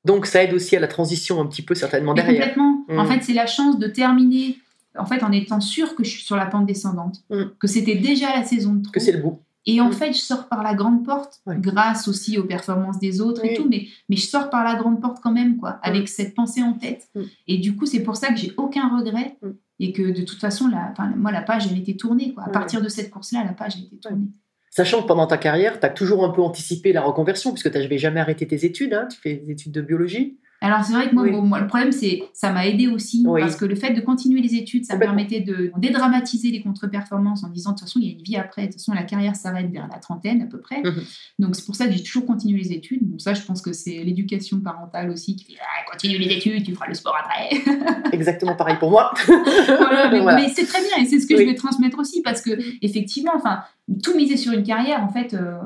[0.05, 2.41] Donc, ça aide aussi à la transition un petit peu, certainement, Mais derrière.
[2.55, 2.85] complètement.
[2.89, 2.99] Mm.
[2.99, 4.59] En fait, c'est la chance de terminer,
[4.99, 7.43] en fait, en étant sûr que je suis sur la pente descendante, Mm.
[7.59, 8.93] que c'était déjà la saison de trop.
[8.93, 9.41] Que c'est le bout.
[9.67, 9.93] Et en Mm.
[9.93, 11.57] fait, je sors par la grande porte, Ouais.
[11.59, 15.01] grâce aussi aux performances des autres et tout, mais, mais je sors par la grande
[15.01, 17.09] porte quand même, quoi, avec cette pensée en tête.
[17.15, 17.23] Mm.
[17.49, 19.49] Et du coup, c'est pour ça que j'ai aucun regret Mm.
[19.81, 22.45] et que de toute façon, la, moi, la page, elle était tournée, quoi.
[22.45, 24.29] À partir de cette course-là, la page, elle était tournée.
[24.71, 27.79] Sachant que pendant ta carrière, tu as toujours un peu anticipé la reconversion, puisque tu
[27.79, 28.95] n'avais jamais arrêté tes études.
[28.95, 29.09] hein.
[29.11, 30.39] Tu fais des études de biologie.
[30.61, 31.31] Alors c'est vrai que moi, Oui.
[31.31, 33.41] bon, moi, le problème c'est ça m'a aidé aussi Oui.
[33.41, 37.45] parce que le fait de continuer les études, ça me permettait de dédramatiser les contre-performances
[37.45, 39.05] en disant de toute façon il y a une vie après, de toute façon la
[39.05, 40.83] carrière s'arrête vers la trentaine à peu près.
[40.83, 41.03] Mhm.
[41.39, 43.09] Donc c'est pour ça que j'ai toujours continué les études.
[43.09, 46.65] Donc ça je pense que c'est l'éducation parentale aussi qui fait ah, continue les études,
[46.65, 48.11] tu feras le sport après.
[48.13, 49.13] Exactement pareil pour moi.
[49.27, 50.41] voilà, mais, Voilà.
[50.41, 51.45] mais c'est très bien et c'est ce que Oui.
[51.45, 52.51] je vais transmettre aussi parce que
[52.83, 53.61] effectivement, enfin,
[54.03, 55.57] tout miser sur une carrière, en fait, euh,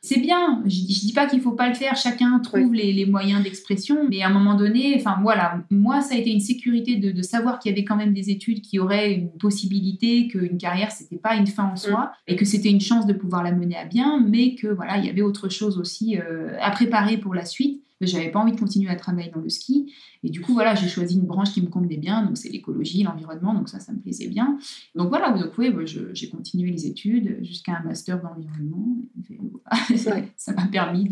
[0.00, 0.62] c'est bien.
[0.64, 1.96] Je, je dis pas qu'il faut pas le faire.
[1.96, 6.14] Chacun trouve les, les moyens d'expression, mais à un moment donné, enfin voilà, moi ça
[6.14, 8.78] a été une sécurité de, de savoir qu'il y avait quand même des études qui
[8.78, 12.80] auraient une possibilité, qu'une carrière c'était pas une fin en soi et que c'était une
[12.80, 15.78] chance de pouvoir la mener à bien, mais que voilà, il y avait autre chose
[15.78, 17.82] aussi euh, à préparer pour la suite.
[18.00, 19.92] J'avais pas envie de continuer à travailler dans le ski.
[20.22, 22.24] Et du coup, voilà, j'ai choisi une branche qui me convenait bien.
[22.24, 23.54] Donc, c'est l'écologie, l'environnement.
[23.54, 24.58] Donc, ça, ça me plaisait bien.
[24.94, 25.32] Donc, voilà.
[25.32, 28.96] Donc, oui, je- j'ai continué les études jusqu'à un master d'environnement.
[29.28, 30.32] Voilà, Ouais.
[30.36, 31.10] ça m'a permis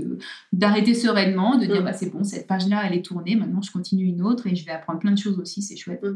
[0.52, 1.84] d'arrêter sereinement, de dire, Mm.
[1.84, 3.36] bah, c'est bon, cette page-là, elle est tournée.
[3.36, 5.62] Maintenant, je continue une autre et je vais apprendre plein de choses aussi.
[5.62, 6.00] C'est chouette.
[6.02, 6.10] Ouais,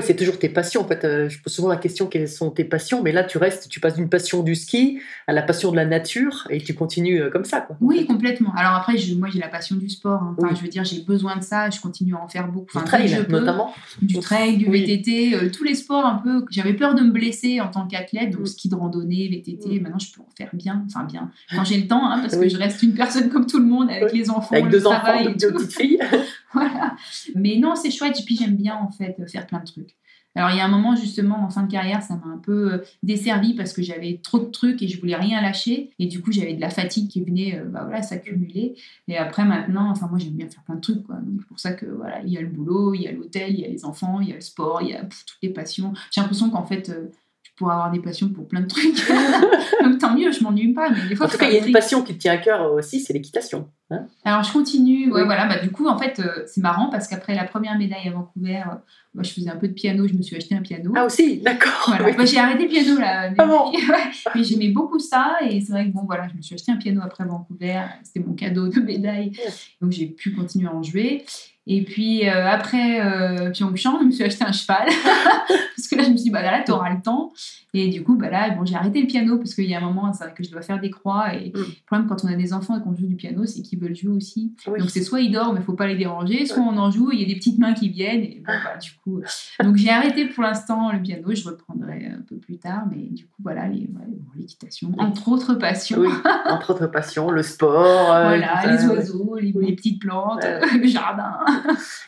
[0.00, 0.82] c'est toujours tes passions.
[0.82, 3.38] En fait, Euh, je pose souvent la question quelles sont tes passions, mais là, tu
[3.38, 6.74] restes, tu passes d'une passion du ski à la passion de la nature et tu
[6.74, 7.60] continues euh, comme ça.
[7.62, 8.04] Quoi, en Oui, fait.
[8.06, 8.52] complètement.
[8.56, 10.22] Alors après, je- moi, j'ai la passion du sport.
[10.22, 10.34] hein.
[10.38, 10.56] Enfin, Oui.
[10.56, 11.70] je veux dire, j'ai besoin de ça.
[11.70, 12.72] Je continue à en faire beaucoup.
[12.72, 13.38] Du Enfin, trail, je peux.
[13.38, 13.72] notamment.
[14.02, 14.84] du trail, du Oui.
[14.84, 16.44] VTT, euh, tous les sports un peu.
[16.50, 18.46] J'avais peur de me blesser en tant qu'athlète, donc Mm.
[18.46, 19.78] ski de randonnée, VTT.
[19.78, 19.82] Mm.
[19.82, 22.48] Maintenant, je peux en faire bien, enfin bien, quand j'ai le temps, hein, parce que
[22.48, 25.00] je reste une personne comme tout le monde avec les enfants, Avec le deux enfants,
[25.00, 25.98] travail deux, et deux petites filles.
[26.54, 26.96] Voilà.
[27.34, 28.18] Mais non, c'est chouette.
[28.18, 29.96] Et puis j'aime bien en fait faire plein trucs.
[30.34, 32.74] Alors il y a un moment justement en fin de carrière, ça m'a un peu
[32.74, 35.90] euh, desservi parce que j'avais trop de trucs et je voulais rien lâcher.
[35.98, 38.76] Et du coup j'avais de la fatigue qui venait, euh, bah voilà, s'accumuler.
[39.08, 41.16] Et après maintenant, enfin moi j'aime bien faire plein de trucs quoi.
[41.16, 43.52] Donc c'est pour ça que voilà, il y a le boulot, il y a l'hôtel,
[43.52, 45.50] il y a les enfants, il y a le sport, il y a toutes les
[45.50, 45.92] passions.
[46.12, 47.10] J'ai l'impression qu'en fait euh,
[47.58, 48.96] pourras avoir des passions pour plein de trucs.
[49.84, 50.90] Donc tant mieux, je m'ennuie pas.
[50.90, 52.38] Mais des fois En tout cas, il y a une passion qui te tient à
[52.38, 53.68] cœur aussi, c'est l'équitation.
[53.90, 54.06] hein.
[54.24, 55.26] alors je continue, ouais, Oui.
[55.26, 55.46] voilà.
[55.46, 58.56] Bah, du coup, en fait, euh, c'est marrant parce qu'après la première médaille à Vancouver,
[58.66, 58.74] euh,
[59.14, 60.92] moi, je faisais un peu de piano, je me suis acheté un piano.
[60.96, 61.84] Ah aussi, d'accord.
[61.88, 62.04] Voilà.
[62.06, 62.12] Oui.
[62.16, 63.30] Bah, j'ai arrêté le piano là.
[63.36, 63.72] Ah bon.
[64.34, 66.76] Mais j'aimais beaucoup ça et c'est vrai que bon voilà, je me suis acheté un
[66.76, 69.32] piano après Vancouver, c'était mon cadeau de médaille,
[69.80, 71.24] donc j'ai pu continuer à en jouer.
[71.70, 74.86] Et puis euh, après euh, Pyeongchang, je me suis acheté un cheval
[75.76, 77.32] parce que là je me suis dit bah là t'auras le temps
[77.74, 79.82] et du coup bah là bon j'ai arrêté le piano parce qu'il y a un
[79.82, 81.58] moment c'est vrai que je dois faire des croix et Mm.
[81.58, 83.94] le problème quand on a des enfants et qu'on joue du piano c'est qu'ils veulent
[83.94, 84.54] jouer aussi.
[84.66, 84.80] Oui.
[84.80, 87.20] Donc c'est soit ils dorment mais faut pas les déranger, soit on en joue il
[87.20, 89.90] y a des petites mains qui viennent et bon, bah, du coup euh, donc j'ai
[89.90, 93.68] arrêté pour l'instant le piano, je reprendrai un peu plus tard mais du coup voilà
[93.68, 95.98] les- ouais, bon, l'équitation entre autres passions.
[96.00, 96.08] Oui,
[96.46, 97.84] entre autres passions, le sport.
[98.12, 100.44] euh, Voilà, les oiseaux, les, les petites plantes,
[100.80, 101.36] le jardin.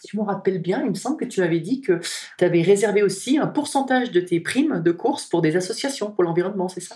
[0.00, 2.00] Si je me rappelle bien, il me semble que tu avais dit que
[2.38, 6.24] tu avais réservé aussi un pourcentage de tes primes de course pour des associations pour
[6.24, 6.94] l'environnement, c'est ça?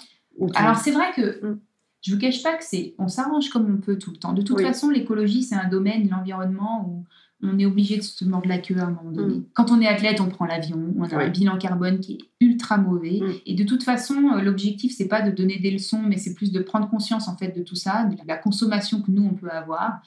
[0.55, 1.61] Alors c'est vrai que Mm.
[2.03, 4.33] je vous cache pas que c'est, on s'arrange comme on peut tout le temps.
[4.33, 4.63] De toute Oui.
[4.65, 7.05] façon, l'écologie c'est un domaine, l'environnement où
[7.45, 9.37] on est obligé de se mordre la queue à un moment donné.
[9.37, 9.45] Mm.
[9.55, 12.79] Quand on est athlète, on prend l'avion, on a un bilan carbone qui est ultra
[12.79, 13.21] mauvais.
[13.23, 13.33] Mm.
[13.47, 16.53] Et de toute façon, euh, l'objectif c'est pas de donner des leçons, mais c'est plus
[16.53, 19.51] de prendre conscience en fait de tout ça, de la consommation que nous on peut
[19.51, 20.01] avoir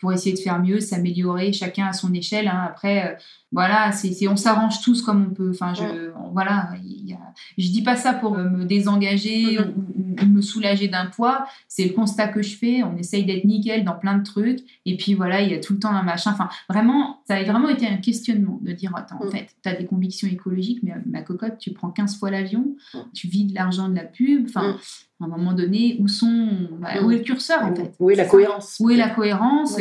[0.00, 2.46] pour essayer de faire mieux, s'améliorer, chacun à son échelle.
[2.46, 2.62] hein.
[2.66, 3.16] Après, euh,
[3.54, 5.50] voilà, c'est, on s'arrange tous comme on peut.
[5.50, 7.18] Enfin, je, voilà, y a,
[7.56, 9.74] je dis pas ça pour me désengager Mhm.
[10.22, 11.46] ou, me soulager d'un poids.
[11.68, 12.82] C'est le constat que je fais.
[12.82, 14.60] On essaye d'être nickel dans plein de trucs.
[14.86, 16.32] Et puis voilà, il y a tout le temps un machin.
[16.32, 19.30] Enfin, vraiment, ça a vraiment été un questionnement de dire attends, en Mhm.
[19.32, 23.00] fait, tu as des convictions écologiques, mais ma cocotte, tu prends 15 fois l'avion, Mhm.
[23.14, 24.46] tu vides l'argent de la pub.
[24.48, 24.76] Enfin, Mhm.
[25.20, 26.48] à un moment donné, où, sont,
[26.80, 27.94] bah, où est le curseur en fait?
[28.00, 29.76] Où est la cohérence Où est la cohérence?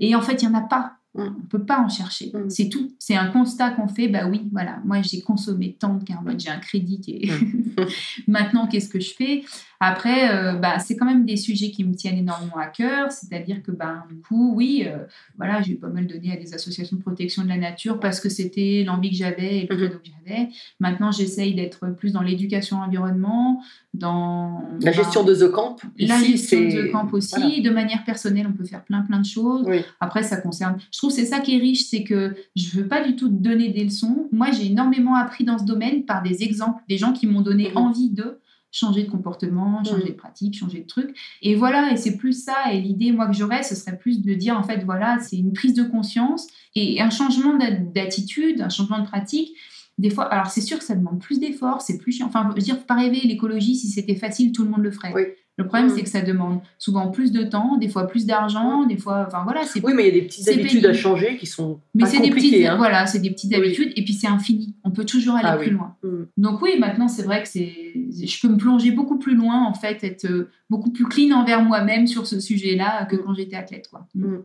[0.00, 0.92] Et en fait, il n'y en a pas.
[1.14, 2.32] On ne peut pas en chercher.
[2.32, 2.48] Mm.
[2.48, 2.92] C'est tout.
[2.98, 4.08] C'est un constat qu'on fait.
[4.08, 4.80] Bah oui, voilà.
[4.84, 6.40] Moi, j'ai consommé tant de carbone.
[6.40, 7.30] J'ai un crédit est.
[7.30, 7.86] Mm.
[8.28, 9.44] Maintenant, qu'est-ce que je fais?
[9.84, 13.64] Après, euh, bah, c'est quand même des sujets qui me tiennent énormément à cœur, c'est-à-dire
[13.64, 14.98] que, bah, du coup, oui, euh,
[15.36, 18.28] voilà, j'ai pas mal donné à des associations de protection de la nature parce que
[18.28, 19.80] c'était l'envie que j'avais et le Mhm.
[19.88, 20.48] credo que j'avais.
[20.78, 23.60] Maintenant, j'essaye d'être plus dans l'éducation environnement,
[23.92, 25.76] dans La gestion de The Camp.
[25.98, 27.60] la gestion de camp aussi, voilà.
[27.60, 29.64] de manière personnelle, on peut faire plein plein de choses.
[29.66, 29.80] Oui.
[30.00, 30.76] Après, ça concerne.
[30.92, 33.28] Je trouve que c'est ça qui est riche, c'est que je veux pas du tout
[33.28, 34.28] donner des leçons.
[34.30, 37.70] Moi, j'ai énormément appris dans ce domaine par des exemples, des gens qui m'ont donné
[37.70, 37.76] Mhm.
[37.76, 38.38] envie de
[38.72, 40.08] changer de comportement, changer Mhm.
[40.08, 41.16] de pratique, changer de truc.
[41.42, 42.72] Et voilà, et c'est plus ça.
[42.72, 45.52] Et l'idée, moi, que j'aurais, ce serait plus de dire, en fait, voilà, c'est une
[45.52, 49.52] prise de conscience et un changement d'a- d'attitude, un changement de pratique.
[49.98, 52.26] Des fois, alors c'est sûr que ça demande plus d'efforts, c'est plus chiant.
[52.26, 55.12] Enfin, je veux dire, pas rêver, l'écologie, si c'était facile, tout le monde le ferait.
[55.14, 55.22] Oui.
[55.58, 58.96] Le problème, c'est que ça demande souvent plus de temps, des fois plus d'argent, des
[58.96, 60.86] fois, enfin voilà, c'est Oui, mais il y a des petites habitudes pénible.
[60.88, 62.76] à changer qui sont mais c'est des petites, hein.
[62.78, 63.58] voilà, c'est des petites Oui.
[63.58, 64.74] habitudes et puis c'est infini.
[64.82, 65.72] On peut toujours aller Ah plus oui.
[65.74, 65.94] loin.
[66.02, 66.22] Mm.
[66.38, 69.74] Donc oui, maintenant c'est vrai que c'est, je peux me plonger beaucoup plus loin en
[69.74, 73.22] fait, être euh, beaucoup plus clean envers moi-même sur ce sujet-là que Mm.
[73.26, 74.06] quand j'étais athlète quoi.
[74.14, 74.36] Mm.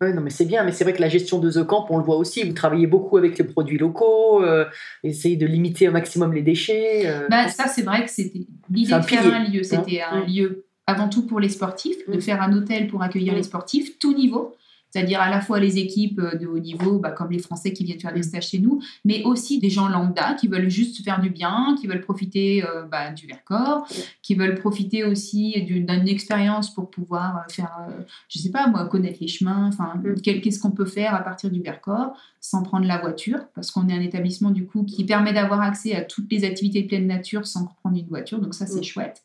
[0.00, 0.64] Oui, non, mais c'est bien.
[0.64, 2.42] Mais c'est vrai que la gestion de The Camp, on le voit aussi.
[2.44, 4.64] Vous travaillez beaucoup avec les produits locaux, euh,
[5.04, 7.02] essayez de limiter au maximum les déchets.
[7.06, 7.26] euh.
[7.30, 10.26] Bah, ça c'est vrai que c'était l'idée de faire un lieu, c'était un Mm.
[10.26, 12.20] lieu avant tout pour les sportifs, de Mm.
[12.20, 13.36] faire un hôtel pour accueillir Mm.
[13.36, 14.54] les sportifs, tout niveau.
[14.92, 17.82] C'est-à-dire à la fois les équipes euh, de haut niveau, bah, comme les Français qui
[17.84, 21.02] viennent faire des stages chez nous, mais aussi des gens lambda qui veulent juste se
[21.02, 23.86] faire du bien, qui veulent profiter euh, bah, du Vercors,
[24.22, 28.84] qui veulent profiter aussi d'une expérience pour pouvoir euh, faire, euh, je sais pas moi,
[28.86, 30.20] connaître les chemins, enfin, Mm.
[30.20, 33.94] qu'est-ce qu'on peut faire à partir du Vercors sans prendre la voiture, parce qu'on est
[33.94, 37.46] un établissement du coup qui permet d'avoir accès à toutes les activités de pleine nature
[37.46, 38.84] sans prendre une voiture, donc ça c'est Mm.
[38.84, 39.22] chouette.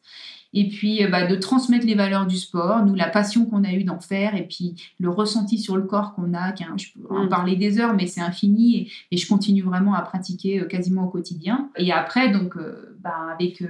[0.54, 3.74] Et puis euh, bah, de transmettre les valeurs du sport, nous la passion qu'on a
[3.74, 7.08] eue d'en faire, et puis le ressenti sur le corps qu'on a, un- je peux
[7.14, 7.30] en Mm.
[7.30, 11.04] parler des heures, mais c'est infini, et, et je continue vraiment à pratiquer euh, quasiment
[11.06, 11.70] au quotidien.
[11.78, 13.68] Et après, donc, euh, bah, avec euh,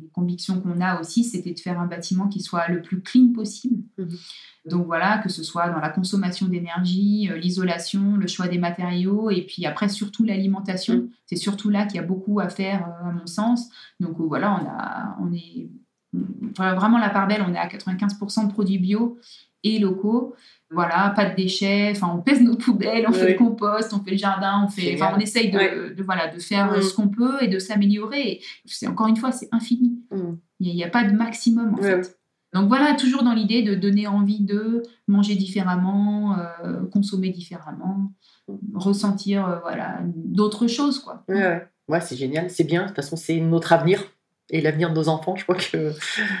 [0.00, 3.32] les convictions qu'on a aussi, c'était de faire un bâtiment qui soit le plus clean
[3.34, 3.82] possible.
[3.98, 4.08] Mhm.
[4.68, 9.42] Donc voilà, que ce soit dans la consommation d'énergie, l'isolation, le choix des matériaux, et
[9.42, 10.96] puis après surtout l'alimentation.
[10.96, 11.08] Mm.
[11.26, 13.68] C'est surtout là qu'il y a beaucoup à faire, à mon sens.
[14.00, 15.65] Donc voilà, on, a, on est
[16.58, 19.18] vraiment la part belle, on est à 95% de produits bio
[19.64, 20.34] et locaux.
[20.70, 24.10] Voilà, pas de déchets, enfin on pèse nos poubelles, on fait le compost, on fait
[24.10, 25.94] le jardin, on fait, enfin on essaye de, Ouais.
[25.94, 26.82] de, voilà, de faire euh, Mm.
[26.82, 28.40] ce qu'on peut et de s'améliorer.
[28.64, 30.00] C'est encore une fois, c'est infini.
[30.10, 30.34] Mm.
[30.58, 32.18] Il n'y a, pas de maximum en fait.
[32.52, 38.10] Donc voilà, toujours dans l'idée de donner envie de manger différemment, euh, consommer différemment,
[38.74, 41.24] ressentir euh, voilà d'autres choses quoi.
[41.28, 41.66] Ouais, ouais.
[41.88, 42.82] Ouais, c'est génial, c'est bien.
[42.82, 44.02] De toute façon, c'est notre avenir
[44.50, 45.34] et l'avenir de nos enfants.
[45.36, 45.92] Je crois que.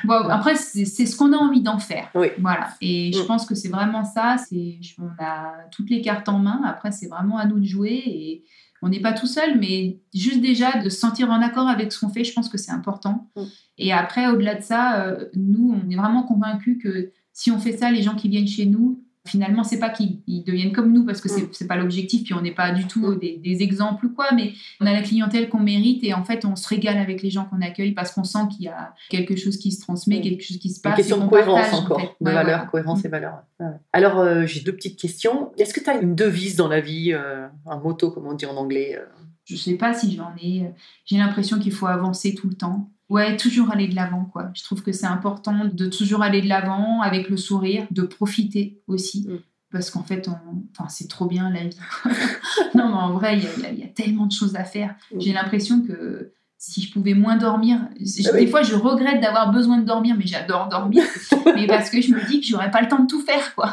[0.04, 2.08] Bon, après c'est ce qu'on a envie d'en faire.
[2.14, 2.28] Oui.
[2.38, 2.68] Voilà.
[2.80, 3.26] Et je Mm.
[3.26, 4.36] pense que c'est vraiment ça.
[4.48, 6.62] C'est on a toutes les cartes en main.
[6.64, 8.44] Après c'est vraiment à nous de jouer et
[8.82, 11.98] on n'est pas tout seul, mais juste déjà de se sentir en accord avec ce
[11.98, 13.28] qu'on fait, je pense que c'est important.
[13.36, 13.42] Mm.
[13.78, 17.76] Et après, au-delà de ça, euh, nous, on est vraiment convaincus que si on fait
[17.76, 21.04] ça, les gens qui viennent chez nous, finalement, c'est pas qu'ils ils deviennent comme nous
[21.04, 21.48] parce que c'est Mm.
[21.52, 23.18] c'est pas l'objectif, puis on n'est pas du tout Mm.
[23.18, 26.44] des, des exemples ou quoi, mais on a la clientèle qu'on mérite et en fait,
[26.44, 29.36] on se régale avec les gens qu'on accueille parce qu'on sent qu'il y a quelque
[29.36, 30.22] chose qui se transmet, Mm.
[30.22, 30.96] quelque chose qui se Une passe.
[30.96, 32.10] question et de cohérence partage, en encore, fait.
[32.20, 33.06] de Ouais, valeur, cohérence Mm.
[33.06, 33.34] et valeur.
[33.60, 33.66] Ouais.
[33.92, 35.52] Alors, euh, j'ai deux petites questions.
[35.58, 38.46] Est-ce que tu as une devise dans la vie, euh, un motto, comme on dit
[38.46, 39.04] en anglais euh?
[39.48, 40.64] Je sais pas si j'en ai.
[41.04, 42.90] J'ai l'impression qu'il faut avancer tout le temps.
[43.08, 44.50] Ouais, toujours aller de l'avant, quoi.
[44.54, 48.80] Je trouve que c'est important de toujours aller de l'avant avec le sourire, de profiter
[48.88, 49.26] aussi.
[49.28, 49.38] Mm.
[49.70, 50.64] Parce qu'en fait, on...
[50.72, 51.78] enfin, c'est trop bien la vie.
[52.74, 54.64] non, mais en vrai, il y y, a- il y a tellement de choses à
[54.64, 54.94] faire.
[55.14, 55.20] Mm.
[55.20, 58.40] J'ai l'impression que si je pouvais moins dormir, je- Ah oui.
[58.40, 61.04] des fois je regrette d'avoir besoin de dormir, mais j'adore dormir.
[61.54, 63.72] mais parce que je me dis que j'aurais pas le temps de tout faire, quoi.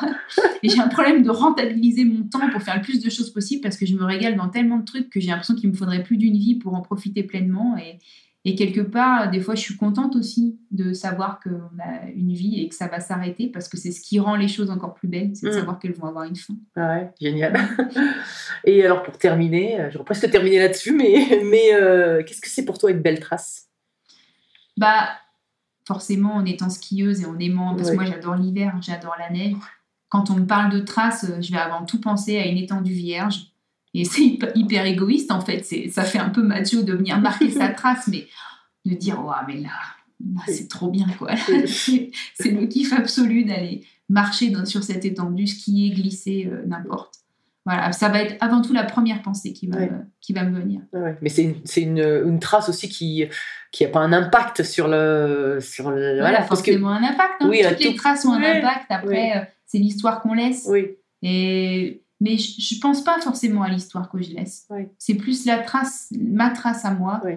[0.61, 3.61] Et j'ai un problème de rentabiliser mon temps pour faire le plus de choses possible
[3.63, 6.03] parce que je me régale dans tellement de trucs que j'ai l'impression qu'il me faudrait
[6.03, 7.77] plus d'une vie pour en profiter pleinement.
[7.77, 7.97] Et,
[8.45, 12.59] et quelque part, des fois, je suis contente aussi de savoir qu'on a une vie
[12.61, 15.07] et que ça va s'arrêter parce que c'est ce qui rend les choses encore plus
[15.07, 15.55] belles, c'est de Mm.
[15.59, 16.53] savoir qu'elles vont avoir une fin.
[16.75, 17.53] Ah Ouais, génial.
[18.65, 22.65] Et alors, pour terminer, euh, j'aurais presque terminé là-dessus, mais, mais euh, qu'est-ce que c'est
[22.65, 23.69] pour toi une belle trace?
[24.77, 25.09] Bah,
[25.87, 27.95] forcément, en étant skieuse et en aimant, parce Ouais.
[27.95, 29.55] que moi j'adore l'hiver, j'adore la neige.
[30.09, 32.93] Quand on me parle de traces, euh, je vais avant tout penser à une étendue
[32.93, 33.52] vierge.
[33.95, 35.63] Et c'est hyper, égoïste en fait.
[35.65, 38.25] C'est, ça fait un peu macho de venir marquer sa trace, mais
[38.85, 39.69] de dire, ouais, mais là,
[40.33, 41.31] là, c'est trop bien quoi.
[41.67, 42.11] c'est,
[42.45, 47.15] le kiff absolu d'aller marcher dans- sur cette étendue, skier, glisser, euh, n'importe.
[47.65, 49.89] Voilà, ça va être avant tout la première pensée qui va, Ouais.
[49.89, 50.81] me- qui va me venir.
[50.91, 51.15] Ouais.
[51.21, 53.25] Mais c'est une, c'est une, une trace aussi qui
[53.71, 57.35] qui a pas un impact sur le sur le Voilà, parce que forcément un impact.
[57.41, 57.47] hein.
[57.49, 58.85] Oui, Toutes les traces ont un impact.
[58.89, 60.65] Après, euh, c'est l'histoire qu'on laisse.
[60.69, 60.87] oui
[61.21, 62.02] Et...
[62.23, 64.65] Mais je, je pense pas forcément à l'histoire que je laisse.
[64.69, 64.83] Oui.
[64.97, 67.33] C'est plus la trace, ma trace à moi, Oui.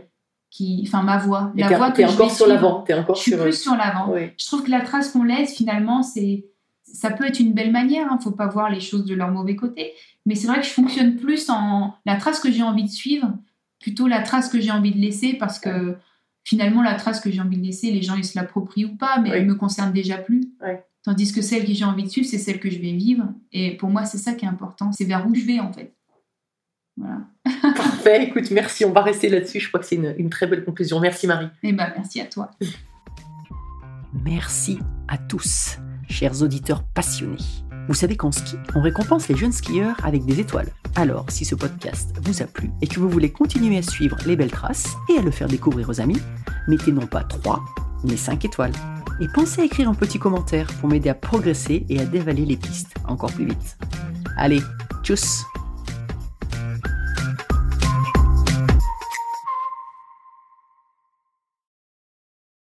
[0.51, 2.85] qui, enfin ma voie, Et la voie que je encore sur l'avant.
[2.89, 3.43] Encore Je suis sur.
[3.43, 4.13] plus sur l'avant.
[4.13, 4.31] Oui.
[4.39, 6.47] Je trouve que la trace qu'on laisse, finalement, c'est
[6.85, 8.07] ça peut être une belle manière.
[8.19, 9.93] Il faut pas voir les choses de leur mauvais côté.
[10.25, 13.33] Mais c'est vrai que je fonctionne plus en la trace que j'ai envie de suivre,
[13.81, 15.97] plutôt la trace que j'ai envie de laisser, parce que
[16.45, 19.19] finalement, la trace que j'ai envie de laisser, les gens ils se l'approprient ou pas,
[19.21, 20.53] mais elle me concerne déjà plus.
[21.07, 23.27] Tandis que celle que j'ai envie de suivre, c'est celle que je vais vivre.
[23.53, 24.91] Et pour moi, c'est ça qui est important.
[24.91, 25.95] C'est vers où je vais en fait.
[26.97, 27.21] Voilà.
[27.63, 28.25] Parfait.
[28.25, 28.85] Écoute, merci.
[28.85, 29.61] On va rester là-dessus.
[29.61, 30.99] Je crois que c'est une, une très belle conclusion.
[30.99, 31.47] Merci Marie.
[31.63, 32.51] Et ben merci à toi.
[34.25, 35.79] Merci à tous,
[36.09, 37.37] chers auditeurs passionnés.
[37.87, 40.73] Vous savez qu'en ski, on récompense les jeunes skieurs avec des étoiles.
[40.97, 44.35] Alors, si ce podcast vous a plu et que vous voulez continuer à suivre les
[44.35, 46.21] belles traces et à le faire découvrir aux amis,
[46.67, 47.65] mettez non pas 3,
[48.03, 48.73] mais 5 étoiles.
[49.21, 52.57] Et pensez à écrire un petit commentaire pour m'aider à progresser et à dévaler les
[52.57, 53.79] pistes encore plus vite.
[54.37, 54.61] Allez,
[55.03, 55.45] tchuss